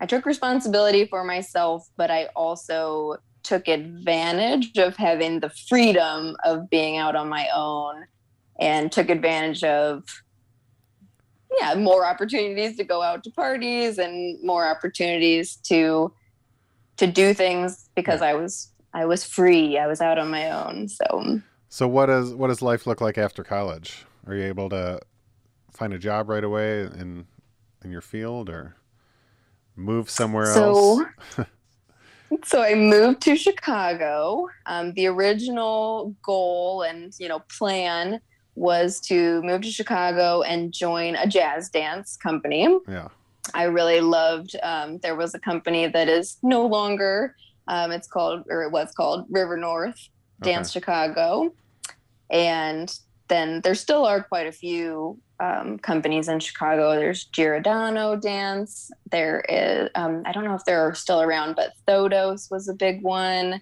[0.01, 6.69] I took responsibility for myself, but I also took advantage of having the freedom of
[6.69, 8.05] being out on my own
[8.59, 10.03] and took advantage of
[11.61, 16.13] yeah, more opportunities to go out to parties and more opportunities to
[16.97, 19.79] to do things because I was I was free.
[19.79, 20.89] I was out on my own.
[20.89, 21.41] So
[21.77, 24.99] so what does what does life look like after college are you able to
[25.73, 27.27] find a job right away in
[27.85, 28.77] in your field or
[29.77, 31.05] move somewhere So-
[31.37, 31.49] else
[32.45, 34.49] So I moved to Chicago.
[34.67, 38.21] Um, the original goal and you know plan
[38.55, 42.69] was to move to Chicago and join a jazz dance company.
[42.89, 43.09] yeah
[43.55, 44.57] I really loved.
[44.63, 47.37] Um, there was a company that is no longer.
[47.69, 50.09] Um, it's called, or it was called River North
[50.43, 51.53] Dance Chicago,
[52.31, 52.99] and
[53.29, 56.95] then there still are quite a few um, companies in Chicago.
[56.95, 58.91] There's Giordano Dance.
[59.11, 59.91] There is.
[59.95, 63.61] Um, I don't know if they're still around, but Thodos was a big one.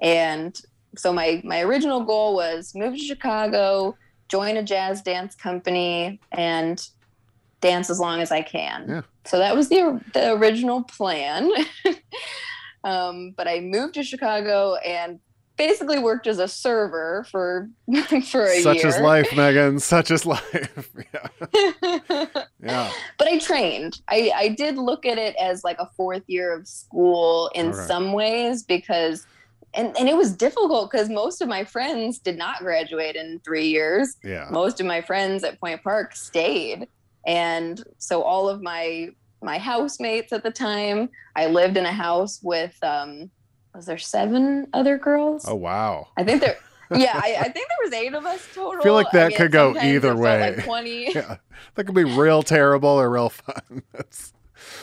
[0.00, 0.60] And
[0.96, 3.96] so my my original goal was move to Chicago,
[4.28, 6.86] join a jazz dance company, and
[7.60, 8.88] dance as long as I can.
[8.88, 9.02] Yeah.
[9.24, 11.50] So that was the the original plan.
[12.84, 15.20] um, but I moved to Chicago and
[15.56, 17.68] basically worked as a server for
[18.26, 18.62] for a year.
[18.62, 18.86] such year.
[18.88, 22.26] is life megan such is life yeah
[22.60, 24.00] yeah but I trained.
[24.08, 27.88] I, I did look at it as like a fourth year of school in Alright.
[27.88, 29.26] some ways because
[29.74, 33.66] and, and it was difficult because most of my friends did not graduate in three
[33.66, 34.16] years.
[34.22, 36.86] yeah Most of my friends at Point Park stayed.
[37.26, 39.08] And so all of my
[39.42, 43.30] my housemates at the time, I lived in a house with um
[43.74, 45.44] was there seven other girls?
[45.48, 46.56] oh wow I think there
[46.94, 48.80] yeah, I, I think there was eight of us total.
[48.80, 50.54] I feel like that mean, could go either way.
[50.54, 51.10] Like Twenty.
[51.14, 51.38] yeah
[51.74, 54.32] that could be real terrible or real fun That's-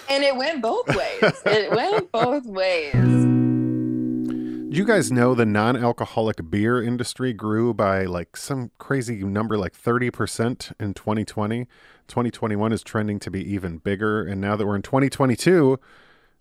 [0.09, 1.41] and it went both ways.
[1.45, 2.93] It went both ways.
[2.93, 9.73] Do you guys know the non-alcoholic beer industry grew by like some crazy number like
[9.73, 11.65] 30% in 2020
[12.07, 15.79] 2021 is trending to be even bigger and now that we're in 2022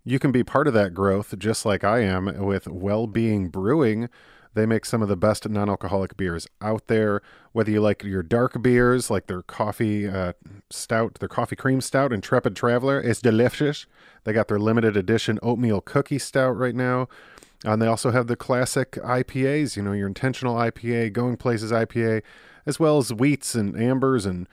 [0.04, 4.08] you can be part of that growth just like i am with well-being brewing
[4.52, 7.22] they make some of the best non-alcoholic beers out there
[7.52, 10.32] whether you like your dark beers like their coffee uh,
[10.70, 13.86] stout their coffee cream stout intrepid traveler is delicious
[14.24, 17.06] they got their limited edition oatmeal cookie stout right now
[17.64, 22.22] and they also have the classic IPAs, you know, your intentional IPA, going places IPA,
[22.64, 24.24] as well as wheats and ambers.
[24.24, 24.48] And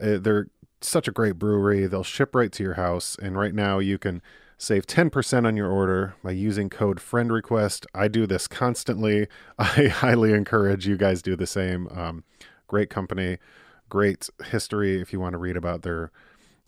[0.00, 0.48] uh, they're
[0.82, 1.86] such a great brewery.
[1.86, 3.16] They'll ship right to your house.
[3.20, 4.20] And right now you can
[4.60, 7.86] save 10% on your order by using code friend request.
[7.94, 9.26] I do this constantly.
[9.58, 11.88] I highly encourage you guys do the same.
[11.88, 12.24] Um,
[12.66, 13.38] great company,
[13.88, 16.12] great history if you want to read about their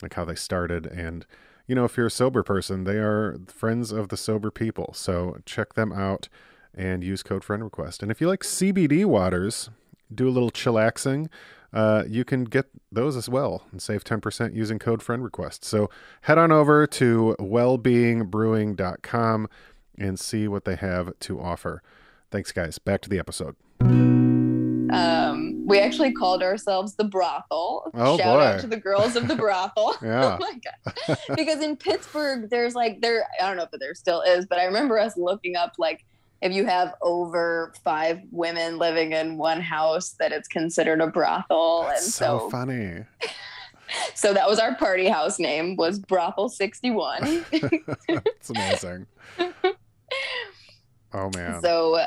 [0.00, 1.24] like how they started and
[1.68, 5.38] you know if you're a sober person they are friends of the sober people so
[5.46, 6.28] check them out
[6.74, 9.70] and use code friend request and if you like cbd waters
[10.12, 11.28] do a little chillaxing
[11.72, 15.88] uh, you can get those as well and save 10% using code friend request so
[16.22, 19.48] head on over to wellbeingbrewing.com
[19.98, 21.82] and see what they have to offer
[22.30, 23.56] thanks guys back to the episode
[24.92, 27.90] Um, we actually called ourselves the brothel.
[27.94, 29.94] Oh, Shout out to the girls of the brothel.
[30.02, 30.36] Yeah.
[30.36, 31.16] oh my god!
[31.34, 33.26] Because in Pittsburgh, there's like there.
[33.40, 36.04] I don't know if there still is, but I remember us looking up like
[36.42, 41.82] if you have over five women living in one house, that it's considered a brothel,
[41.84, 43.04] That's and so so funny
[44.14, 47.44] so that was our party house name was Brothel Sixty One.
[47.52, 49.06] it's amazing
[51.14, 52.04] oh man so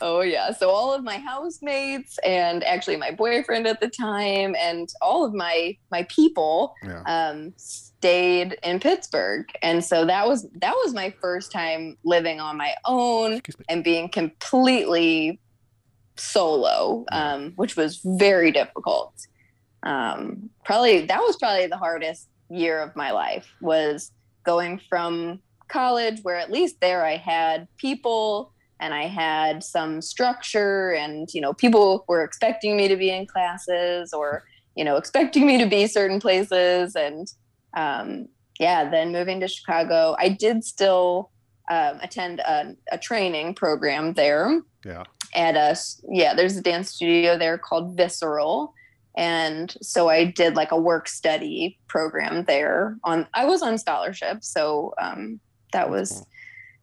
[0.00, 0.52] Oh yeah.
[0.52, 5.34] So all of my housemates and actually my boyfriend at the time and all of
[5.34, 7.02] my my people Yeah.
[7.06, 7.52] um,
[7.98, 12.74] stayed in Pittsburgh, and so that was that was my first time living on my
[12.84, 15.40] own and being completely
[16.16, 19.14] solo, um, which was very difficult.
[19.82, 24.12] Um, probably that was probably the hardest year of my life was
[24.44, 30.92] going from college, where at least there I had people and I had some structure,
[30.92, 34.44] and you know people were expecting me to be in classes or
[34.76, 37.26] you know expecting me to be certain places, and
[37.76, 41.30] um, yeah, then moving to Chicago, I did still
[41.70, 44.60] um, attend a, a training program there.
[44.84, 45.04] Yeah.
[45.34, 45.76] at a
[46.08, 48.72] yeah there's a dance studio there called visceral.
[49.16, 54.44] And so i did like a work study program there on i was on scholarship
[54.44, 55.40] so um,
[55.72, 56.24] that was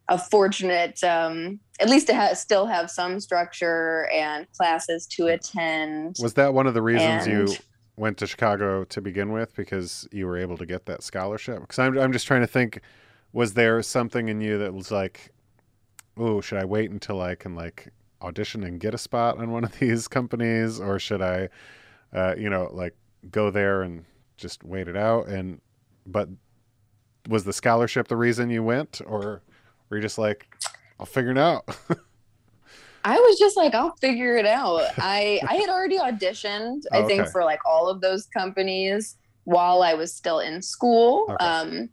[0.09, 6.17] a fortunate um, at least to ha- still have some structure and classes to attend.
[6.21, 7.59] Was that one of the reasons you And-
[7.97, 11.61] went to Chicago to begin with because you were able to get that scholarship?
[11.61, 12.81] Because I'm, I'm just trying to think,
[13.33, 15.31] was there something in you that was like,
[16.17, 17.89] oh, should I wait until I can like
[18.21, 21.49] audition and get a spot on one of these companies, or should I,
[22.13, 22.95] uh, you know, like
[23.31, 24.05] go there and
[24.37, 25.27] just wait it out?
[25.27, 25.61] And
[26.05, 26.29] but
[27.27, 29.41] was the scholarship the reason you went, or
[29.89, 30.47] were you just like,
[30.99, 31.65] I'll figure it out?
[33.05, 34.81] I was just like, I'll figure it out.
[34.97, 37.31] I I had already auditioned, I think, Okay.
[37.31, 41.27] for like all of those companies while I was still in school.
[41.29, 41.45] Okay.
[41.45, 41.89] Um,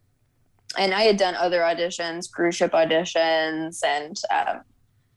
[0.78, 4.62] and I had done other auditions, cruise ship auditions, and um,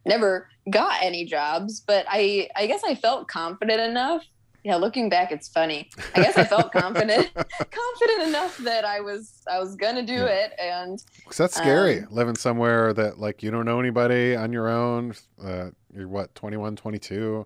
[0.05, 1.79] never got any jobs.
[1.87, 4.23] But I I guess I felt confident enough.
[4.65, 5.89] Yeah, looking back, it's funny.
[6.15, 10.25] I guess I felt confident confident enough that I was I was gonna do Yeah.
[10.25, 10.99] it, and
[11.37, 15.13] that's scary, Um, living somewhere that like you don't know anybody on your own.
[15.41, 17.45] Uh, you're what 21, 22.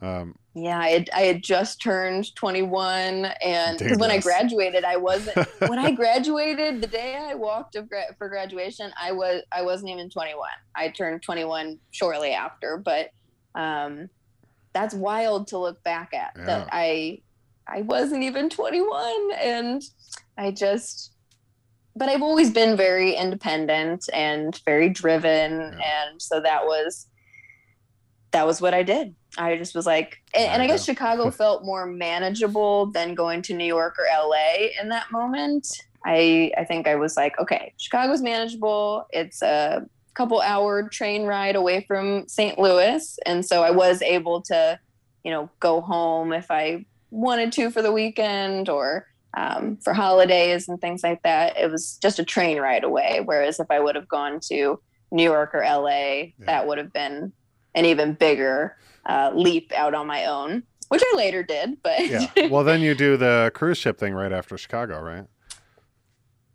[0.00, 4.96] Um, Yeah, I had, I had just turned 21, and because when I graduated, I
[4.96, 5.46] wasn't.
[5.58, 9.90] when I graduated, the day I walked of gra- for graduation, I was I wasn't
[9.90, 10.48] even 21.
[10.74, 13.10] I turned 21 shortly after, but
[13.54, 14.08] um,
[14.72, 16.32] that's wild to look back at.
[16.36, 16.44] Yeah.
[16.44, 17.20] That I
[17.66, 19.82] I wasn't even 21, and
[20.36, 21.12] I just.
[21.96, 27.06] But I've always been very independent and very driven, and so that was
[28.34, 29.14] that was what I did.
[29.38, 30.84] I just was like, and, and I guess.
[30.84, 35.66] Chicago felt more manageable than going to New York or LA in that moment.
[36.04, 39.06] I I think I was like, okay, Chicago's manageable.
[39.10, 42.58] It's a couple hour train ride away from St.
[42.58, 44.78] Louis, and so I was able to,
[45.22, 49.06] you know, go home if I wanted to for the weekend or
[49.36, 51.56] um, for holidays and things like that.
[51.56, 53.20] It was just a train ride away.
[53.24, 54.80] Whereas if I would have gone to
[55.12, 57.32] New York or LA, that would have been
[57.74, 61.82] an even bigger uh, leap out on my own, which I later did.
[61.82, 62.26] But yeah.
[62.50, 65.26] well, then you do the cruise ship thing right after Chicago, right?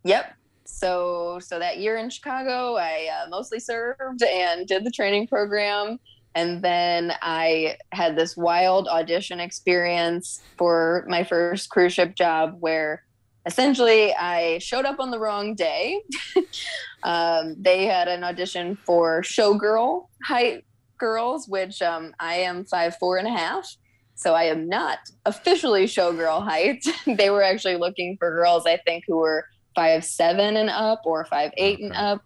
[0.04, 0.34] yep.
[0.66, 6.00] So so that year in Chicago, I uh, mostly served and did the training program.
[6.36, 13.04] And then I had this wild audition experience for my first cruise ship job where
[13.46, 16.02] essentially I showed up on the wrong day.
[17.04, 20.66] um, they had an audition for showgirl height
[21.00, 23.68] girls, which um, I am five four and a half.
[24.16, 26.86] So I am not officially showgirl height.
[27.06, 29.46] they were actually looking for girls, I think, who were
[29.76, 32.22] five seven and up or five eight and up.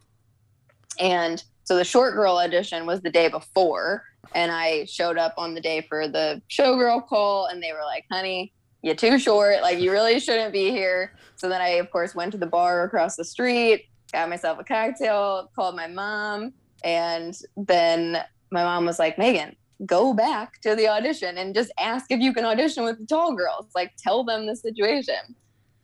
[1.00, 4.04] And so the short girl audition was the day before,
[4.34, 8.06] and I showed up on the day for the showgirl call, and they were like,
[8.12, 8.52] "Honey,
[8.82, 9.62] you're too short.
[9.62, 12.84] Like you really shouldn't be here." So then I, of course, went to the bar
[12.84, 16.54] across the street, got myself a cocktail, called my mom,
[16.84, 18.18] and then
[18.54, 22.34] my mom was like, "Megan, go back to the audition and just ask if you
[22.34, 23.68] can audition with the tall girls.
[23.76, 25.36] Like tell them the situation."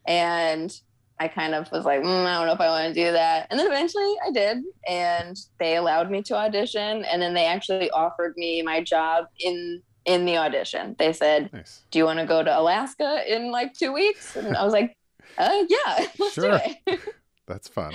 [0.08, 0.74] And
[1.20, 3.48] I kind of was like, mm, I don't know if I want to do that.
[3.50, 7.04] And then eventually I did, and they allowed me to audition.
[7.04, 10.96] And then they actually offered me my job in in the audition.
[10.98, 11.84] They said, Nice.
[11.92, 14.96] "Do you want to go to Alaska in like two weeks?" And I was like,
[15.38, 16.58] uh, "Yeah, let's Sure.
[16.58, 17.00] do it."
[17.48, 17.94] That's fun.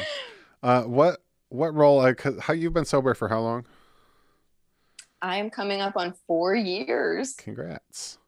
[0.62, 2.00] Uh, what what role?
[2.00, 3.64] Uh, 'cause how you've been sober for how long?
[5.24, 7.32] I am coming up on four years.
[7.32, 8.18] Congrats.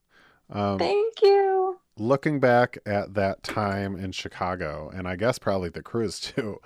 [0.49, 1.79] Um, Thank you.
[1.99, 6.59] looking back at that time in Chicago, and I guess probably the cruise too,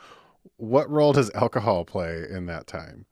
[0.56, 3.06] what role does alcohol play in that time?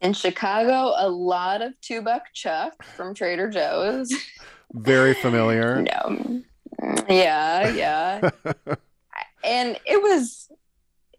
[0.00, 4.10] In Chicago, a lot of two buck chuck from Trader Joe's.
[4.72, 5.82] Very familiar.
[6.02, 6.42] no,
[7.10, 8.30] yeah, yeah.
[9.44, 10.50] and it was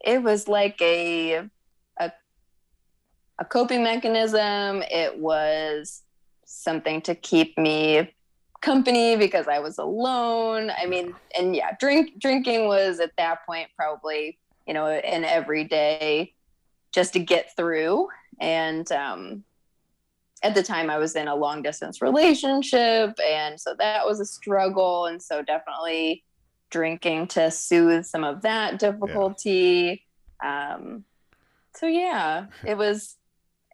[0.03, 1.47] it was like a
[3.39, 4.83] a coping mechanism.
[4.89, 6.01] It was
[6.45, 8.13] something to keep me
[8.61, 10.71] company because I was alone.
[10.75, 16.33] I mean, and yeah, drink drinking was at that point probably you know an everyday
[16.93, 18.07] just to get through.
[18.39, 19.43] And um,
[20.41, 24.25] at the time, I was in a long distance relationship, and so that was a
[24.25, 25.05] struggle.
[25.05, 26.23] And so definitely
[26.69, 30.03] drinking to soothe some of that difficulty.
[30.41, 30.75] Yeah.
[30.75, 31.03] Um,
[31.75, 33.15] so yeah, it was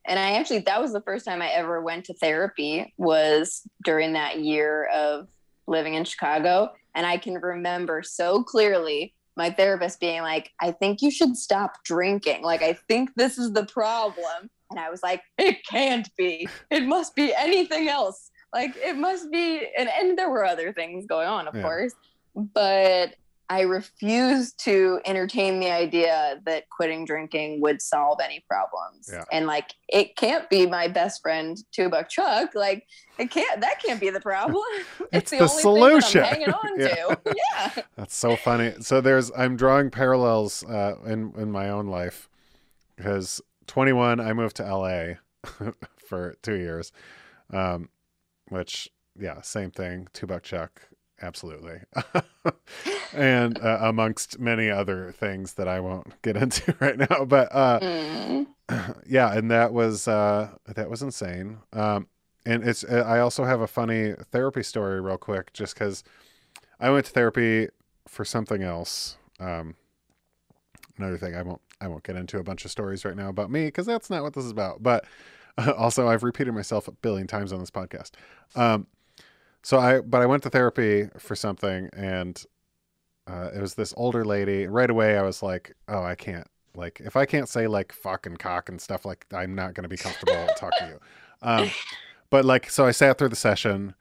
[0.05, 4.13] and I actually that was the first time I ever went to therapy was during
[4.13, 5.27] that year of
[5.67, 6.71] living in Chicago.
[6.95, 11.83] And I can remember so clearly my therapist being like I think you should stop
[11.83, 12.43] drinking.
[12.43, 14.49] Like I think this is the problem.
[14.69, 16.47] And I was like it can't be.
[16.69, 18.31] It must be anything else.
[18.53, 21.61] Like it must be and and there were other things going on of yeah.
[21.61, 21.93] course.
[22.35, 23.15] But
[23.49, 29.09] I refuse to entertain the idea that quitting drinking would solve any problems.
[29.11, 29.23] Yeah.
[29.31, 32.51] And like, it can't be my best friend, Two Buck Chuck.
[32.53, 32.85] Like,
[33.17, 33.59] it can't.
[33.61, 34.63] That can't be the problem.
[35.11, 36.23] It's, it's the, the solution.
[36.23, 36.87] hanging on yeah.
[36.87, 37.17] to.
[37.25, 37.83] Yeah.
[37.95, 38.73] That's so funny.
[38.81, 42.29] So there's, I'm drawing parallels uh, in in my own life
[42.95, 45.15] because 21, I moved to LA
[46.07, 46.91] for two years,
[47.51, 47.89] um,
[48.49, 50.07] which yeah, same thing.
[50.13, 50.88] Two Buck Chuck
[51.21, 51.79] absolutely.
[53.13, 57.79] and uh, amongst many other things that I won't get into right now, but uh,
[57.79, 58.47] mm.
[59.07, 61.59] yeah, and that was uh, that was insane.
[61.73, 62.07] Um,
[62.45, 66.03] and it's uh, I also have a funny therapy story real quick, just because
[66.79, 67.67] I went to therapy
[68.07, 69.17] for something else.
[69.39, 69.75] Um,
[70.97, 73.51] another thing I won't I won't get into a bunch of stories right now about
[73.51, 74.83] me because that's not what this is about.
[74.83, 75.05] But
[75.77, 78.11] also, I've repeated myself a billion times on this podcast.
[78.55, 78.87] Um,
[79.63, 82.41] so I, but I went to therapy for something, and
[83.27, 84.67] uh, it was this older lady.
[84.67, 86.47] Right away, I was like, "Oh, I can't.
[86.75, 89.83] Like, if I can't say like fuck and cock and stuff, like, I'm not going
[89.83, 90.99] to be comfortable talking to you."
[91.41, 91.71] Um,
[92.29, 93.95] but like, so I sat through the session,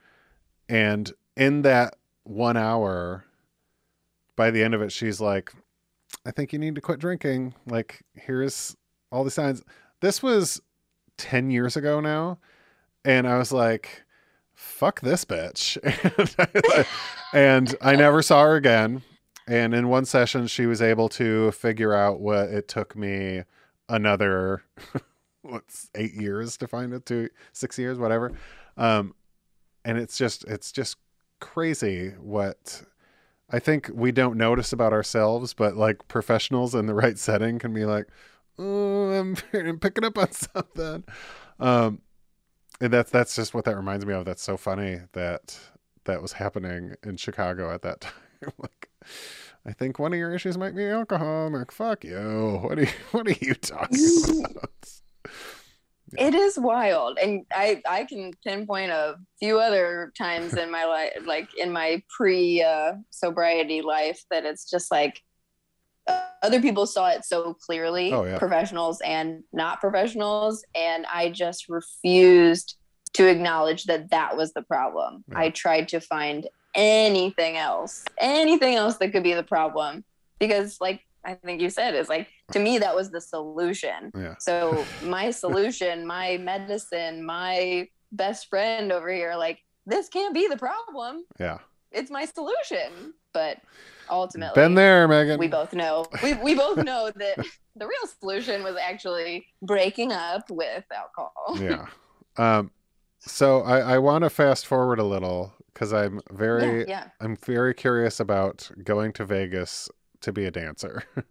[0.68, 1.94] and in that
[2.24, 3.24] one hour,
[4.34, 5.52] by the end of it, she's like,
[6.26, 7.54] "I think you need to quit drinking.
[7.64, 8.76] Like, here's
[9.12, 9.62] all the signs."
[10.00, 10.60] This was
[11.16, 12.40] ten years ago now,
[13.04, 14.02] and I was like
[14.58, 15.78] fuck this bitch.
[17.32, 19.02] and I never saw her again.
[19.46, 23.44] And in one session, she was able to figure out what it took me
[23.88, 24.64] another,
[25.42, 28.32] what's eight years to find it, to six years, whatever.
[28.76, 29.14] Um,
[29.84, 30.96] and it's just, it's just
[31.40, 32.82] crazy what
[33.48, 37.72] I think we don't notice about ourselves, but like professionals in the right setting can
[37.72, 38.08] be like,
[38.58, 41.04] oh, I'm, I'm picking up on something.
[41.60, 42.02] Um,
[42.80, 44.24] and that's that's just what that reminds me of.
[44.24, 45.58] That's so funny that
[46.04, 48.52] that was happening in Chicago at that time.
[48.58, 48.88] like,
[49.66, 51.50] I think one of your issues might be alcohol.
[51.50, 52.60] Like, fuck you.
[52.62, 54.70] What are you, what are you talking about?
[56.12, 56.28] Yeah.
[56.28, 61.12] It is wild, and I I can pinpoint a few other times in my life,
[61.26, 65.20] like in my pre uh, sobriety life, that it's just like
[66.42, 68.38] other people saw it so clearly, oh, yeah.
[68.38, 72.76] professionals and not professionals, and I just refused
[73.14, 75.24] to acknowledge that that was the problem.
[75.30, 75.38] Yeah.
[75.38, 80.04] I tried to find anything else, anything else that could be the problem,
[80.38, 84.12] because like I think you said is like to me that was the solution.
[84.16, 84.34] Yeah.
[84.38, 90.56] So my solution, my medicine, my best friend over here, like this can't be the
[90.56, 91.24] problem.
[91.40, 91.58] Yeah.
[91.92, 93.58] It's my solution, but
[94.10, 95.38] ultimately been there megan.
[95.38, 96.06] we both know.
[96.22, 101.58] We, we both know that the real solution was actually breaking up with alcohol.
[101.60, 101.86] Yeah.
[102.36, 102.70] Um
[103.20, 107.08] so i i want to fast forward a little because i'm very yeah, yeah.
[107.20, 109.88] i'm very curious about going to vegas
[110.20, 111.04] to be a dancer.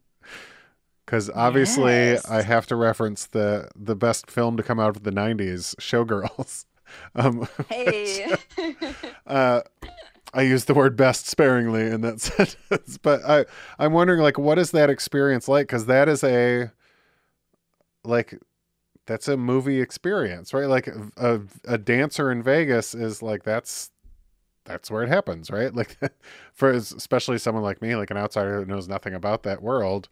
[1.06, 2.30] Because obviously yes.
[2.30, 6.66] i have to reference the the best film to come out of the 90s showgirls.
[7.16, 8.34] Um hey.
[9.28, 9.60] uh
[10.38, 13.46] I use the word best sparingly in that sentence, but I
[13.80, 16.72] I'm wondering like what is that experience like cuz that is a
[18.04, 18.40] like
[19.08, 20.68] that's a movie experience, right?
[20.68, 23.90] Like a a dancer in Vegas is like that's
[24.64, 25.74] that's where it happens, right?
[25.76, 25.98] Like
[26.54, 30.08] for especially someone like me, like an outsider who knows nothing about that world,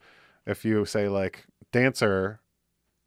[0.48, 2.40] if you say like dancer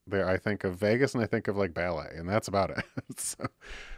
[0.07, 2.85] there I think of Vegas and I think of like ballet and that's about it.
[3.17, 3.47] so,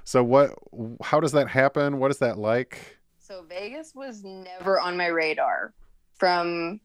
[0.05, 0.55] so what
[1.03, 1.99] how does that happen?
[1.99, 3.00] What is that like?
[3.31, 5.73] So Vegas was never on my radar.
[6.19, 6.81] From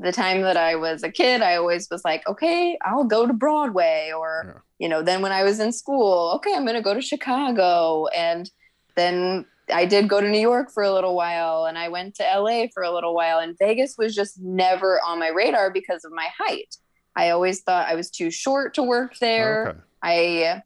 [0.00, 3.32] the time that I was a kid, I always was like, okay, I'll go to
[3.32, 4.10] Broadway.
[4.12, 4.60] Or, yeah.
[4.80, 8.08] you know, then when I was in school, okay, I'm going to go to Chicago.
[8.08, 8.50] And
[8.96, 12.24] then I did go to New York for a little while and I went to
[12.24, 13.38] LA for a little while.
[13.38, 16.74] And Vegas was just never on my radar because of my height.
[17.14, 19.68] I always thought I was too short to work there.
[19.68, 19.78] Okay.
[20.02, 20.62] I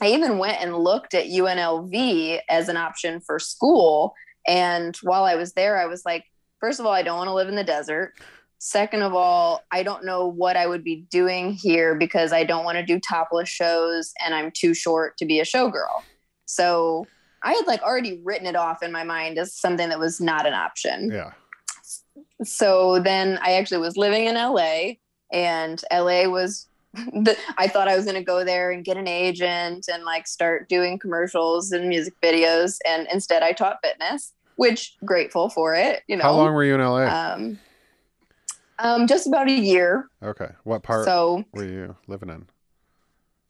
[0.00, 4.14] I even went and looked at UNLV as an option for school.
[4.46, 6.24] And while I was there, I was like,
[6.60, 8.14] first of all, I don't want to live in the desert.
[8.58, 12.64] Second of all, I don't know what I would be doing here because I don't
[12.64, 16.02] want to do topless shows and I'm too short to be a showgirl.
[16.46, 17.06] So
[17.42, 20.46] I had like already written it off in my mind as something that was not
[20.46, 21.32] an option Yeah.
[22.42, 24.94] so then I actually was living in LA
[25.32, 26.68] and LA was
[27.24, 30.26] the, I thought I was going to go there and get an agent and like
[30.26, 36.02] start doing commercials and music videos and instead I taught fitness which grateful for it
[36.06, 37.06] you know How long were you in LA?
[37.06, 37.58] um
[38.78, 40.50] um just about a year okay.
[40.64, 42.46] What part so were you living in?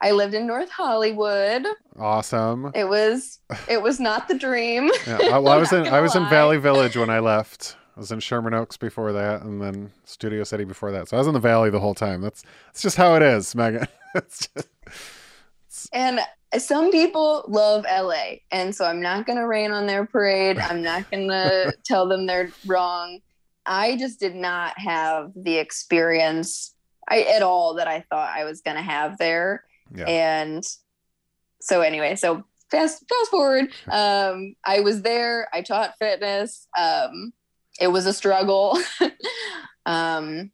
[0.00, 1.66] I lived in North Hollywood
[1.98, 2.70] Awesome.
[2.74, 3.38] it was
[3.68, 5.18] it was not the dream Yeah.
[5.32, 6.28] I, well, I was in I was in.
[6.28, 7.76] Valley Village when I left.
[7.96, 11.08] I was in Sherman Oaks before that, and then Studio City before that.
[11.08, 12.20] So I was in the Valley the whole time.
[12.20, 13.86] That's that's just how it is, Megan.
[14.16, 14.68] It's just-
[15.92, 16.20] And
[16.58, 18.36] some people love LA.
[18.52, 20.56] And so I'm not going to rain on their parade.
[20.58, 23.18] I'm not going to tell them they're wrong.
[23.66, 26.74] I just did not have the experience
[27.08, 29.64] I, at all that I thought I was going to have there.
[29.94, 30.04] yeah.
[30.04, 30.64] And
[31.60, 33.70] so, anyway, so fast, fast forward.
[33.90, 36.68] Um, I was there, I taught fitness.
[36.78, 37.32] Um,
[37.80, 38.78] it was a struggle.
[39.86, 40.50] um,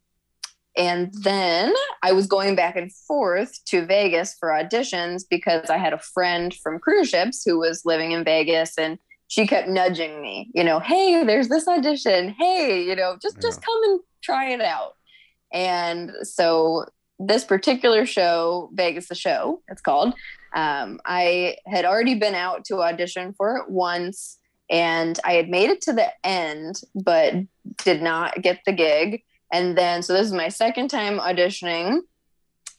[0.77, 5.93] and then I was going back and forth to Vegas for auditions because I had
[5.93, 8.97] a friend from cruise ships who was living in Vegas and
[9.27, 12.35] she kept nudging me, you know, hey, there's this audition.
[12.37, 14.95] Hey, you know, just just come and try it out.
[15.53, 16.85] And so
[17.17, 20.13] this particular show, Vegas the Show, it's called,
[20.53, 24.37] um, I had already been out to audition for it once
[24.71, 27.35] and I had made it to the end, but
[27.83, 29.23] did not get the gig.
[29.51, 31.99] And then, so this is my second time auditioning,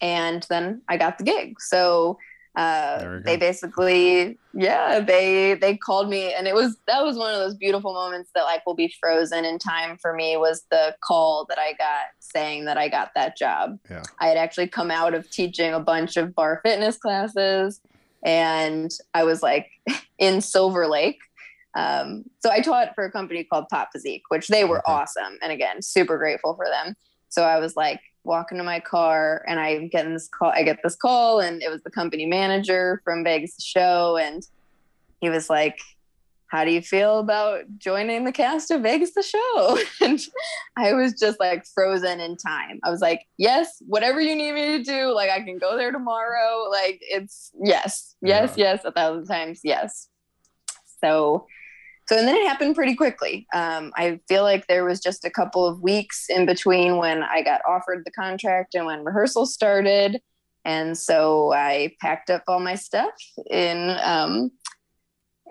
[0.00, 1.60] and then I got the gig.
[1.60, 2.18] So
[2.56, 7.40] uh, they basically, yeah, they they called me, and it was that was one of
[7.40, 10.38] those beautiful moments that like will be frozen in time for me.
[10.38, 13.78] Was the call that I got saying that I got that job.
[13.90, 14.02] Yeah.
[14.18, 17.80] I had actually come out of teaching a bunch of bar fitness classes,
[18.22, 19.68] and I was like
[20.18, 21.20] in Silver Lake.
[21.74, 24.92] Um, so I taught for a company called Pop Physique, which they were Okay.
[24.92, 25.38] awesome.
[25.42, 26.94] And again, super grateful for them.
[27.28, 30.80] So I was like walking to my car and I get this call, I get
[30.84, 34.18] this call and it was the company manager from Vegas the show.
[34.18, 34.42] And
[35.20, 35.78] he was like,
[36.48, 39.78] how do you feel about joining the cast of Vegas the show?
[40.02, 40.20] And
[40.76, 42.78] I was just like frozen in time.
[42.84, 45.90] I was like, yes, whatever you need me to do, like I can go there
[45.90, 46.68] tomorrow.
[46.70, 50.08] Like it's yes, yes, yes, a thousand times yes.
[51.02, 51.46] So
[52.06, 53.46] so and then it happened pretty quickly.
[53.54, 57.42] Um, I feel like there was just a couple of weeks in between when I
[57.42, 60.20] got offered the contract and when rehearsals started.
[60.64, 63.14] And so I packed up all my stuff
[63.50, 64.50] in um,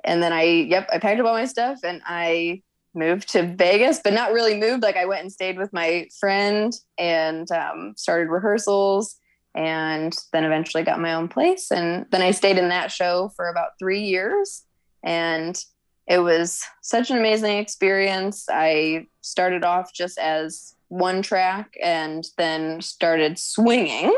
[0.04, 2.62] and then I yep, I packed up all my stuff and I
[2.94, 4.84] moved to Vegas, but not really moved.
[4.84, 9.16] Like I went and stayed with my friend and um, started rehearsals
[9.56, 11.72] and then eventually got my own place.
[11.72, 14.64] And then I stayed in that show for about three years.
[15.04, 15.62] And
[16.08, 18.48] it was such an amazing experience.
[18.52, 24.14] I started off just as one track and then started swinging,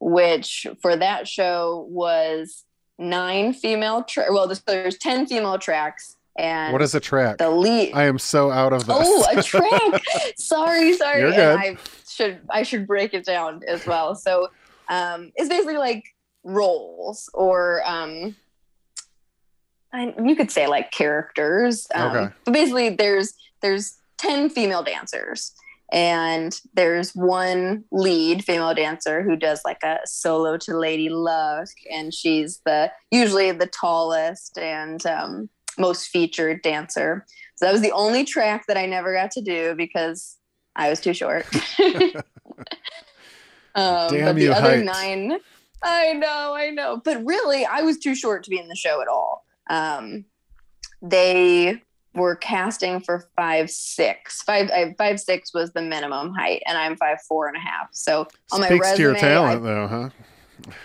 [0.00, 2.64] which for that show was
[2.98, 7.38] nine female tra- well there's, 10 female tracks and What is a track?
[7.38, 8.96] the lead I am so out of this.
[9.00, 10.02] Oh, a track.
[10.36, 11.20] sorry, sorry.
[11.20, 11.56] You're And good.
[11.58, 11.76] I
[12.06, 14.14] should I should break it down as well.
[14.14, 14.48] So
[14.90, 16.04] um it's basically like
[16.44, 18.36] roles or um
[19.92, 21.86] I, you could say like characters.
[21.94, 22.34] Um, Okay.
[22.44, 25.52] But basically there's there's 10 female dancers
[25.92, 32.14] and there's one lead female dancer who does like a solo to lady luck and
[32.14, 37.26] she's the usually the tallest and um, most featured dancer
[37.56, 40.36] so that was the only track that i never got to do because
[40.76, 41.46] i was too short
[43.74, 44.84] um, Damn but the you, other height.
[44.84, 45.38] nine
[45.82, 49.00] i know i know but really i was too short to be in the show
[49.00, 50.26] at all um,
[51.00, 51.80] they
[52.14, 56.96] were casting for five six five I, five six was the minimum height and i'm
[56.96, 59.86] five four and a half so on my Speaks to your resume, I- talent, though,
[59.86, 60.08] huh?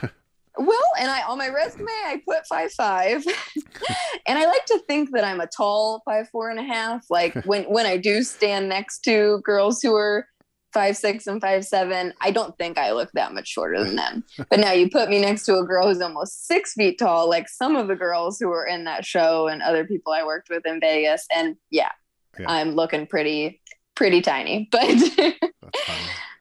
[0.57, 3.25] well, and I on my resume I put five five,
[4.27, 7.05] and I like to think that I'm a tall five four and a half.
[7.09, 10.27] Like when when I do stand next to girls who are
[10.75, 14.23] five six and five seven, I don't think I look that much shorter than them.
[14.49, 17.49] But now you put me next to a girl who's almost six feet tall, like
[17.49, 20.65] some of the girls who were in that show and other people I worked with
[20.67, 21.93] in Vegas, and yeah,
[22.37, 22.45] Yeah.
[22.49, 23.61] I'm looking pretty
[23.95, 25.33] pretty tiny, but.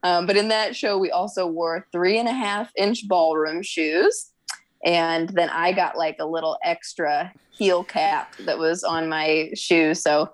[0.03, 4.29] Um, but in that show, we also wore three and a half inch ballroom shoes.
[4.85, 9.95] And then I got like a little extra heel cap that was on my shoe.
[9.95, 10.29] So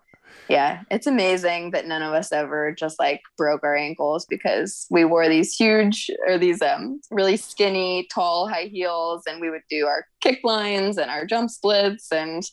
[0.51, 5.05] yeah, it's amazing that none of us ever just like broke our ankles because we
[5.05, 9.87] wore these huge or these um really skinny, tall high heels, and we would do
[9.87, 12.43] our kick lines and our jump splits, and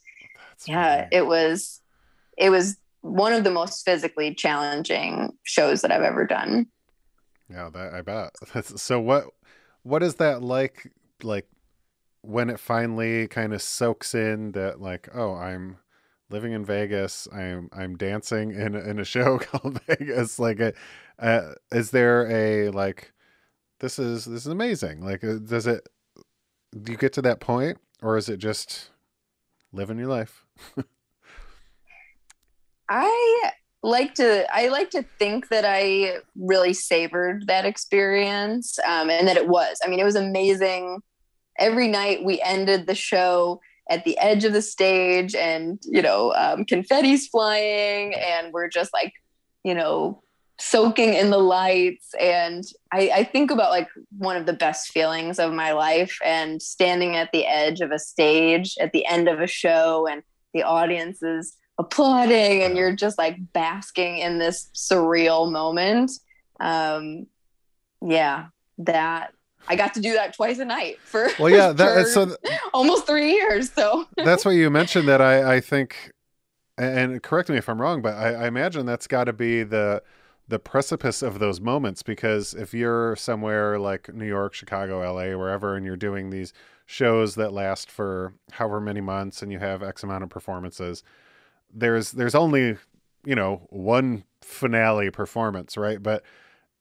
[0.48, 1.08] That's yeah, funny.
[1.10, 1.80] it was
[2.36, 6.68] it was one of the most physically challenging shows that I've ever done.
[7.50, 8.30] Yeah, that I bet.
[8.78, 9.24] So what
[9.82, 10.92] what is that like
[11.24, 11.48] like
[12.20, 15.78] when it finally kind of soaks in that like, oh, I'm
[16.30, 17.28] living in Vegas.
[17.32, 20.38] I'm I'm dancing in in a show called Vegas.
[20.38, 20.72] Like a,
[21.18, 23.12] uh, is there a like
[23.80, 25.04] this is this is amazing.
[25.04, 25.88] Like uh, does it
[26.82, 28.90] do you get to that point or is it just
[29.72, 30.44] living your life?
[32.88, 33.50] I
[33.82, 39.36] like to I like to think that I really savored that experience um, and that
[39.36, 39.78] it was.
[39.84, 41.00] I mean, it was amazing.
[41.58, 46.32] Every night we ended the show at the edge of the stage, and you know,
[46.34, 49.12] um, confetti's flying, and we're just like,
[49.64, 50.22] you know,
[50.58, 52.14] soaking in the lights.
[52.20, 56.60] And I, I think about like one of the best feelings of my life, and
[56.60, 60.22] standing at the edge of a stage at the end of a show, and
[60.54, 66.10] the audience is applauding and you're just like basking in this surreal moment
[66.60, 67.26] um
[68.02, 68.46] yeah
[68.78, 69.32] that
[69.68, 72.38] i got to do that twice a night for Well, yeah, that so th-
[72.74, 76.12] almost three years so that's what you mentioned that I, I think
[76.78, 80.02] and correct me if I'm wrong, but I, I imagine that's got to be the
[80.46, 85.76] the precipice of those moments because if you're somewhere like New York, Chicago, LA, wherever,
[85.76, 86.54] and you're doing these
[86.86, 91.02] shows that last for however many months and you have X amount of performances,
[91.74, 92.76] there's there's only
[93.24, 96.02] you know one finale performance, right?
[96.02, 96.22] But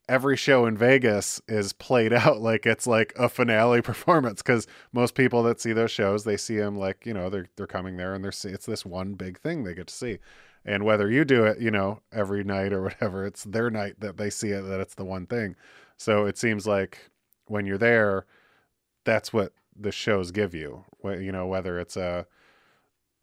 [0.09, 5.15] every show in Vegas is played out like it's like a finale performance because most
[5.15, 8.13] people that see those shows they see them like you know they're they're coming there
[8.13, 10.19] and they're see it's this one big thing they get to see.
[10.65, 14.17] And whether you do it you know every night or whatever it's their night that
[14.17, 15.55] they see it that it's the one thing.
[15.97, 17.09] So it seems like
[17.47, 18.25] when you're there
[19.03, 22.25] that's what the shows give you you know whether it's a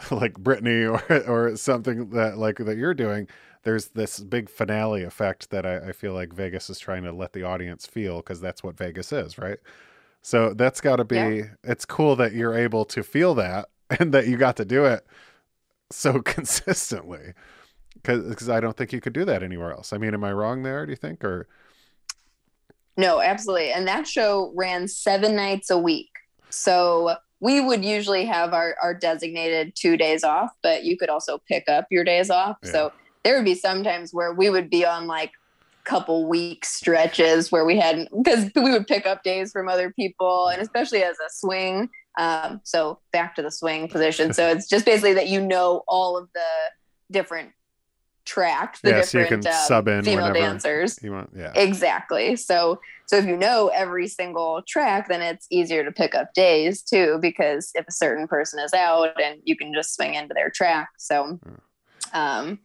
[0.11, 3.29] like Britney or or something that like that you're doing
[3.65, 7.33] there's this big finale effect that I, I feel like Vegas is trying to let
[7.33, 9.59] the audience feel because that's what Vegas is, right?
[10.23, 11.17] So that's got to be.
[11.17, 11.43] Yeah.
[11.65, 13.69] It's cool that you're able to feel that
[13.99, 15.07] and that you got to do it
[15.91, 17.33] so consistently.
[18.03, 19.95] Because I don't think you could do that anywhere else.
[19.95, 20.85] I mean, am I wrong there?
[20.85, 21.49] Do you think or
[22.97, 26.11] no absolutely and that show ran seven nights a week
[26.49, 31.39] so we would usually have our, our designated two days off but you could also
[31.47, 32.73] pick up your days off Yeah.
[32.73, 32.93] so
[33.23, 35.31] there would be sometimes where we would be on like
[35.85, 40.49] couple week stretches where we hadn't because we would pick up days from other people
[40.49, 44.87] and especially as a swing um, so back to the swing position so it's just
[44.87, 46.41] basically that you know all of the
[47.11, 47.51] different
[48.25, 51.31] tracks the Yeah, so you different can um, sub in female dancers you want?
[51.37, 51.53] Yeah.
[51.55, 56.33] exactly so so if you know every single track then it's easier to pick up
[56.35, 60.33] days too because if a certain person is out and you can just swing into
[60.35, 61.39] their track so
[62.13, 62.59] um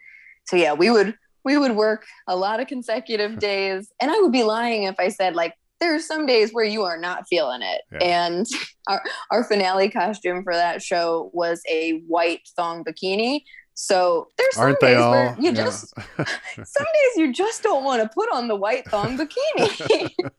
[0.48, 4.32] so yeah we would we would work a lot of consecutive days and i would
[4.32, 7.62] be lying if i said like there are some days where you are not feeling
[7.62, 8.00] it Yeah.
[8.28, 8.46] and
[8.88, 9.02] our,
[9.32, 13.44] our finale costume for that show was a white thong bikini
[13.82, 15.64] so there's some Aren't days where you Yeah.
[15.64, 20.10] just some days you just don't want to put on the white thong bikini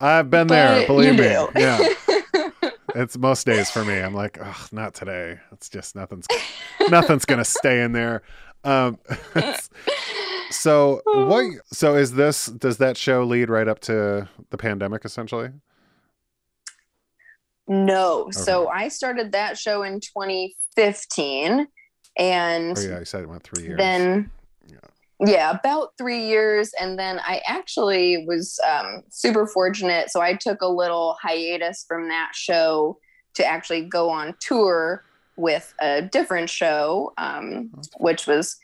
[0.00, 0.86] I've been there.
[0.86, 1.18] Believe me.
[1.18, 1.48] do.
[1.56, 1.78] Yeah.
[2.94, 3.98] It's most days for me.
[3.98, 5.38] I'm like, oh, not today.
[5.52, 6.26] It's just nothing's
[6.88, 8.22] nothing's gonna stay in there.
[8.64, 8.98] Um,
[10.50, 11.44] so what?
[11.72, 12.46] So is this?
[12.46, 15.50] Does that show lead right up to the pandemic essentially?
[17.70, 21.66] no so i started that show in 2015
[22.18, 23.78] and Oh yeah, you said it went three years.
[23.78, 24.30] then
[24.66, 24.78] Yeah.
[25.24, 25.50] yeah.
[25.50, 30.68] about three years and then i actually was um, super fortunate so i took a
[30.68, 32.98] little hiatus from that show
[33.34, 35.04] to actually go on tour
[35.36, 38.56] with a different show um, which was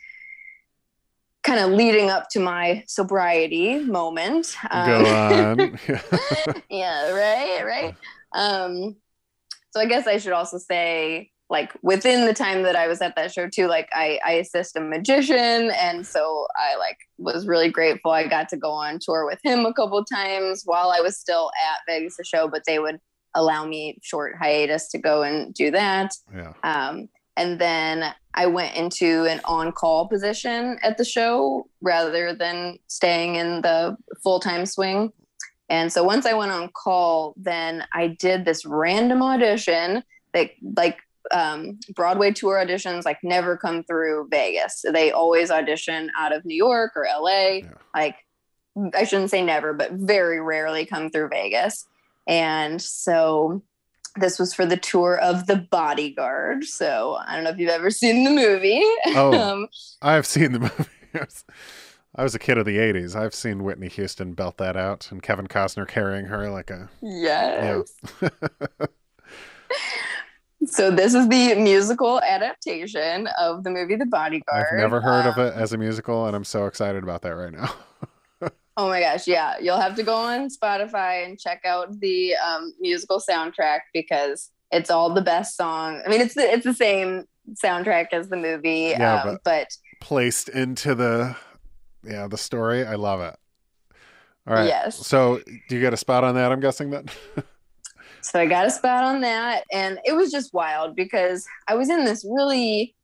[1.43, 5.79] kind of leading up to my sobriety moment Go Um, on.
[6.69, 7.95] yeah right right
[8.33, 8.95] um
[9.71, 13.15] so i guess i should also say like within the time that i was at
[13.15, 17.69] that show too like i i assist a magician and so i like was really
[17.69, 21.17] grateful i got to go on tour with him a couple times while i was
[21.17, 22.99] still at vegas the show but they would
[23.35, 26.53] allow me short hiatus to go and do that yeah.
[26.63, 32.77] um, and then I went into an on call position at the show rather than
[32.87, 35.11] staying in the full time swing.
[35.69, 40.99] And so once I went on call, then I did this random audition that like
[41.31, 44.83] um, Broadway tour auditions like never come through Vegas.
[44.91, 47.29] They always audition out of New York or LA.
[47.57, 47.69] Yeah.
[47.95, 48.15] Like
[48.93, 51.85] I shouldn't say never, but very rarely come through Vegas.
[52.27, 53.61] And so
[54.17, 56.63] this was for the tour of The Bodyguard.
[56.65, 58.83] So I don't know if you've ever seen the movie.
[59.07, 59.33] Oh.
[59.33, 59.67] um,
[60.01, 60.59] I've seen the
[61.13, 61.27] movie.
[62.17, 63.15] I was a kid of the 80s.
[63.15, 66.89] I've seen Whitney Houston belt that out and Kevin Costner carrying her like a.
[67.01, 67.93] yes.
[68.21, 68.29] Yeah.
[70.65, 74.65] So this is the musical adaptation of the movie The Bodyguard.
[74.71, 77.35] I've never heard of Um, it as a musical, and I'm so excited about that
[77.35, 77.73] right now.
[78.77, 79.55] Oh my gosh, yeah.
[79.61, 84.89] You'll have to go on Spotify and check out the um, musical soundtrack because it's
[84.89, 86.01] all the best song.
[86.05, 87.23] I mean, it's the it's the same
[87.63, 89.69] soundtrack as the movie, Yeah, um, but,
[90.01, 91.37] Placed into the,
[92.03, 92.85] yeah, the story.
[92.85, 93.37] I love it.
[94.45, 94.67] All right.
[94.67, 95.07] Yes.
[95.07, 95.39] So,
[95.69, 96.51] do you get a spot on that?
[96.51, 97.05] I'm guessing then.
[98.25, 101.91] so I got a spot on that, and it was just wild because I was
[101.91, 102.95] in this really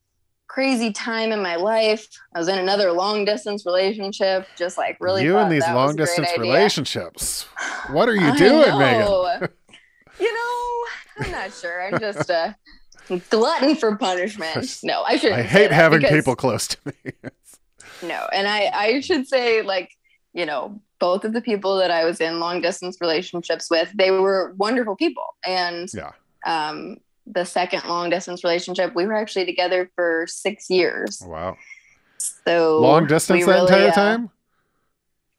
[0.48, 2.04] crazy time in my life.
[2.34, 5.22] I was in another long distance relationship, just like really.
[5.22, 7.46] you and these long distance relationships.
[7.90, 9.06] What are you doing, Megan?
[10.18, 11.86] you know, I'm not sure.
[11.86, 12.56] I'm just a
[13.30, 14.80] glutton for punishment.
[14.82, 15.38] No, I shouldn't.
[15.38, 17.12] I hate having because- people close to me.
[18.04, 19.92] No, and I I should say like
[20.32, 24.12] you know both of the people that I was in long distance relationships with, they
[24.12, 26.12] were wonderful people, and yeah.
[26.46, 31.20] um, the second long distance relationship, we were actually together for six years.
[31.26, 31.56] Wow.
[32.46, 34.30] So Long we distance the really, entire uh, time?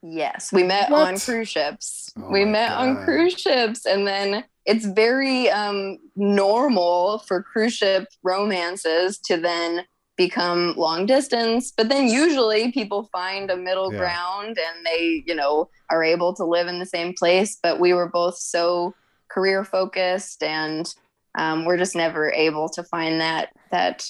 [0.02, 2.12] Yes, we met on cruise ships.
[2.18, 8.10] Oh we met on cruise ships, and then it's very um, normal for cruise ship
[8.22, 9.86] romances to then
[10.16, 11.72] become long distance.
[11.76, 14.00] But then usually people find a middle Yeah.
[14.00, 17.58] ground, and they, you know, are able to live in the same place.
[17.62, 18.94] But we were both so
[19.30, 20.94] career focused, and
[21.38, 24.06] um, we're just never able to find that that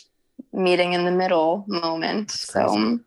[0.51, 2.32] meeting in the middle moment.
[2.32, 2.99] So.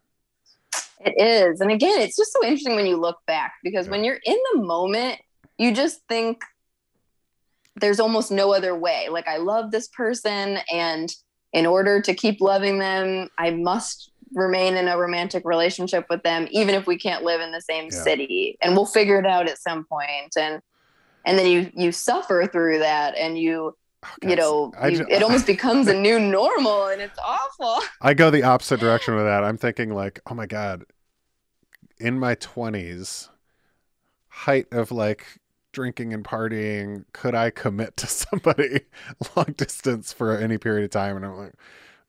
[0.98, 1.60] It is.
[1.60, 3.90] And again, it's just so interesting when you look back because Yeah.
[3.92, 5.20] when you're in the moment,
[5.58, 6.42] you just think
[7.76, 9.08] there's almost no other way.
[9.10, 11.14] Like, I love this person, and
[11.56, 16.46] in order to keep loving them, I must remain in a romantic relationship with them,
[16.50, 18.02] even if we can't live in the same Yeah.
[18.02, 18.58] city.
[18.60, 20.36] And we'll figure it out at some point.
[20.38, 20.60] And
[21.24, 25.22] and then you you suffer through that and you Oh, you know you, ju- it
[25.22, 29.42] almost becomes a new normal and it's awful I go the opposite direction with that.
[29.42, 30.84] I'm thinking like, oh my god,
[31.98, 33.30] in my 20s,
[34.28, 35.24] height of like
[35.76, 38.80] drinking and partying, could I commit to somebody
[39.36, 41.16] long distance for any period of time?
[41.16, 41.52] And I'm like,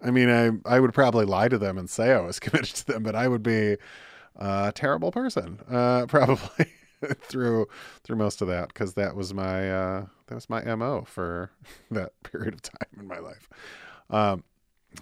[0.01, 2.87] I mean, I I would probably lie to them and say I was committed to
[2.87, 3.75] them, but I would be
[4.37, 6.71] a terrible person, uh, probably
[7.19, 7.67] through
[8.03, 11.51] through most of that because that was my uh, that was my mo for
[11.91, 13.49] that period of time in my life.
[14.09, 14.45] Um,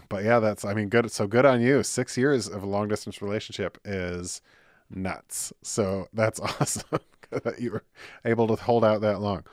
[0.09, 1.11] but yeah, that's I mean, good.
[1.11, 1.84] So good on you.
[1.84, 4.41] Six years of a long distance relationship is
[4.89, 5.53] nuts.
[5.61, 6.99] So that's awesome
[7.32, 7.84] that you were
[8.23, 9.43] able to hold out that long.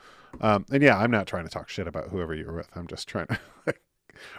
[0.41, 2.69] Um, and yeah, I'm not trying to talk shit about whoever you were with.
[2.75, 3.81] I'm just trying to like,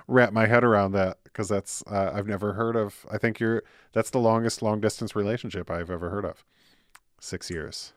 [0.09, 3.07] wrap my head around that because that's uh, I've never heard of.
[3.11, 3.63] I think you're
[3.93, 6.45] that's the longest long distance relationship I've ever heard of.
[7.21, 7.93] Six years.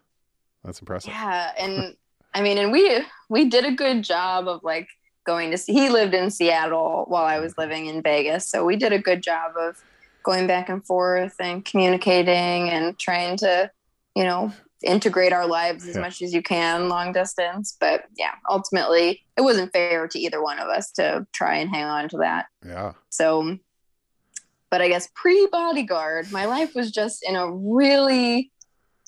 [0.63, 1.11] That's impressive.
[1.11, 1.95] Yeah, and
[2.33, 4.87] I mean, and we we did a good job of like
[5.25, 5.57] going to.
[5.57, 5.73] see.
[5.73, 9.23] He lived in Seattle while I was living in Vegas, so we did a good
[9.23, 9.81] job of
[10.23, 13.71] going back and forth and communicating and trying to,
[14.13, 14.51] you know,
[14.83, 16.01] integrate our lives as Yeah.
[16.01, 17.75] much as you can long distance.
[17.79, 21.85] But yeah, ultimately, it wasn't fair to either one of us to try and hang
[21.85, 22.45] on to that.
[22.65, 22.93] Yeah.
[23.09, 23.57] So,
[24.69, 28.51] but I guess pre bodyguard, my life was just in a really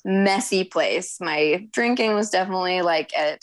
[0.04, 1.18] messy place.
[1.20, 3.42] My drinking was definitely like at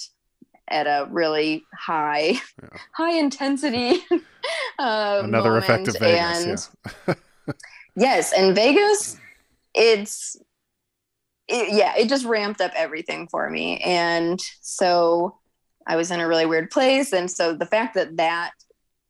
[0.70, 2.70] at a really high Yeah.
[2.94, 4.04] high intensity.
[4.80, 5.64] uh, Another moment.
[5.64, 6.70] effective Vegas.
[7.08, 7.18] And
[7.48, 7.54] yeah.
[7.96, 9.18] yes, and Vegas,
[9.74, 10.36] it's
[11.48, 15.38] it, yeah, it just ramped up everything for me, and so
[15.86, 18.52] I was in a really weird place, and so the fact that that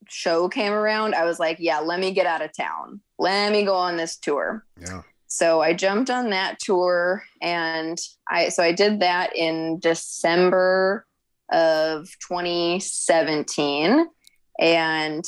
[0.09, 3.63] show came around, I was like, yeah, let me get out of town, let me
[3.63, 4.65] go on this tour.
[4.79, 5.01] Yeah.
[5.27, 7.97] So I jumped on that tour, and
[8.29, 11.05] I so I did that in December
[11.51, 14.05] of 2017,
[14.59, 15.25] and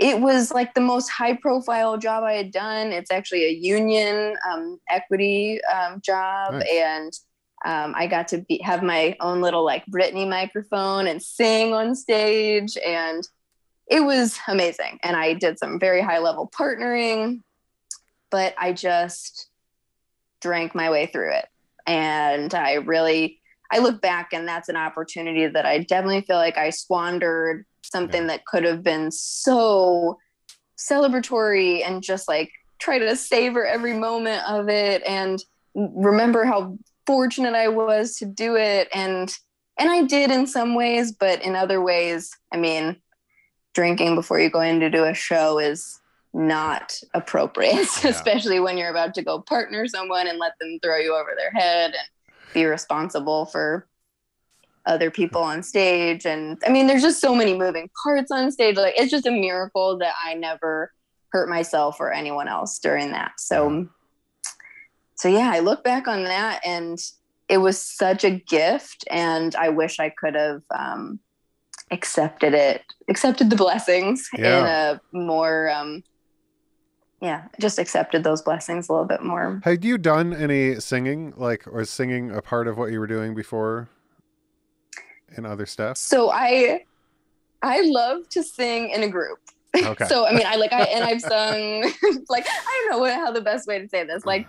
[0.00, 2.90] it was like the most high profile job I had done.
[2.90, 6.54] It's actually a union um, equity um, job.
[6.54, 6.68] Nice.
[6.72, 7.12] And
[7.66, 11.94] um, I got to be, have my own little like Britney microphone and sing on
[11.94, 12.78] stage.
[12.78, 13.22] And
[13.88, 14.98] it was amazing.
[15.02, 17.42] And I did some very high level partnering,
[18.30, 19.50] but I just
[20.40, 21.46] drank my way through it.
[21.86, 23.39] And I really,
[23.72, 28.22] I look back and that's an opportunity that I definitely feel like I squandered something
[28.22, 28.28] Yeah.
[28.28, 30.18] that could have been so
[30.78, 35.42] celebratory and just like try to savor every moment of it and
[35.74, 39.32] remember how fortunate I was to do it and
[39.78, 42.96] and I did in some ways but in other ways I mean
[43.74, 46.00] drinking before you go in to do a show is
[46.32, 48.10] not appropriate Yeah.
[48.10, 51.50] especially when you're about to go partner someone and let them throw you over their
[51.52, 52.08] head and
[52.52, 53.86] be responsible for
[54.86, 56.26] other people on stage.
[56.26, 58.76] And i mean there's just so many moving parts on stage.
[58.76, 60.92] Like it's just a miracle that i never
[61.32, 63.32] hurt myself or anyone else during that.
[63.38, 63.88] So
[65.14, 66.98] so yeah i look back on that and
[67.48, 69.04] it was such a gift.
[69.10, 71.20] And i wish i could have um
[71.92, 76.04] accepted it accepted the blessings in a more um
[77.20, 81.66] yeah just accepted those blessings a little bit more Had you done any singing, like,
[81.66, 83.88] or singing a part of what you were doing before
[85.36, 85.96] in other stuff?
[85.96, 86.84] So I
[87.62, 89.38] I love to sing in a group.
[89.76, 90.04] Okay.
[90.08, 91.82] so I mean I like I and I've sung
[92.28, 94.24] like I don't know what, how the best way to say this.
[94.24, 94.48] Like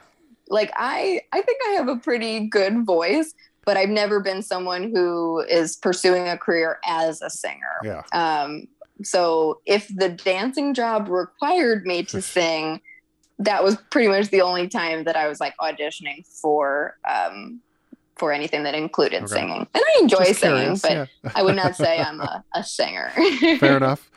[0.49, 3.33] like I I think I have a pretty good voice,
[3.65, 7.79] but I've never been someone who is pursuing a career as a singer.
[7.83, 8.03] yeah.
[8.13, 8.67] Um
[9.03, 12.81] so if the dancing job required me to sing,
[13.39, 17.61] that was pretty much the only time that I was like auditioning for um
[18.17, 19.33] for anything that included Okay.
[19.33, 19.67] singing.
[19.73, 21.31] And I enjoy Just singing, curious, but yeah.
[21.33, 23.11] I would not say I'm a, a singer.
[23.59, 24.11] Fair enough.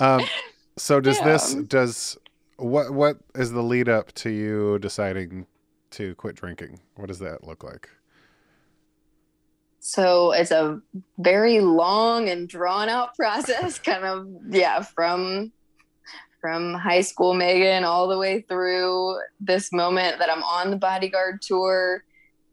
[0.00, 0.24] Um,
[0.76, 2.18] so does this does
[2.56, 5.46] what what is the lead up to you deciding
[5.90, 6.80] to quit drinking?
[6.96, 7.88] What does that look like?
[9.86, 10.80] So it's a
[11.18, 15.52] very long and drawn out process, kind of yeah, from
[16.40, 21.42] from high school Megan all the way through this moment that I'm on the bodyguard
[21.42, 22.02] tour.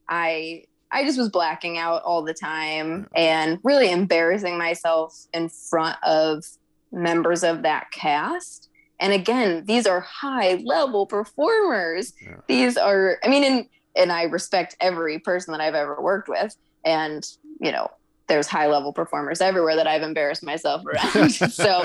[0.10, 5.96] I I just was blacking out all the time and really embarrassing myself in front
[6.04, 6.44] of
[6.92, 8.68] members of that cast.
[9.00, 12.12] And again, these are high level performers.
[12.22, 12.36] Yeah.
[12.50, 13.66] These are I mean and
[13.96, 17.28] and I respect every person that I've ever worked with and
[17.60, 17.90] you know
[18.32, 21.32] there's high level performers everywhere that I've embarrassed myself around.
[21.52, 21.84] so,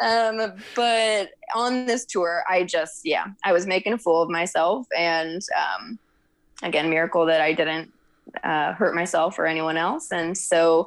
[0.00, 4.86] um, but on this tour, I just, yeah, I was making a fool of myself.
[4.96, 5.98] And um,
[6.62, 7.90] again, miracle that I didn't
[8.44, 10.12] uh, hurt myself or anyone else.
[10.12, 10.86] And so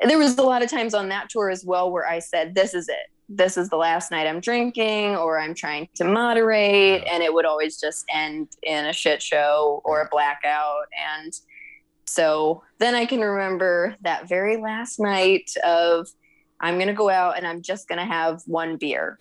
[0.00, 2.74] there was a lot of times on that tour as well where I said, this
[2.74, 3.10] is it.
[3.30, 7.04] This is the last night I'm drinking, or I'm trying to moderate.
[7.10, 10.86] And it would always just end in a shit show or a blackout.
[11.16, 11.38] And
[12.08, 16.08] so then I can remember that very last night of
[16.60, 19.18] I'm going to go out and I'm just going to have one beer.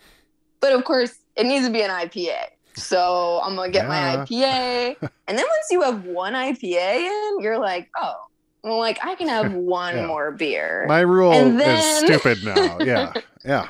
[0.62, 2.38] But of course, it needs to be an IPA.
[2.76, 4.96] So I'm going to get my IPA.
[5.28, 8.16] and then once you have one IPA in, you're like, oh,
[8.64, 10.08] well, like I can have one Yeah.
[10.08, 10.86] more beer.
[10.88, 12.80] My rule And is stupid now.
[12.80, 13.14] Yeah.
[13.46, 13.68] Yeah.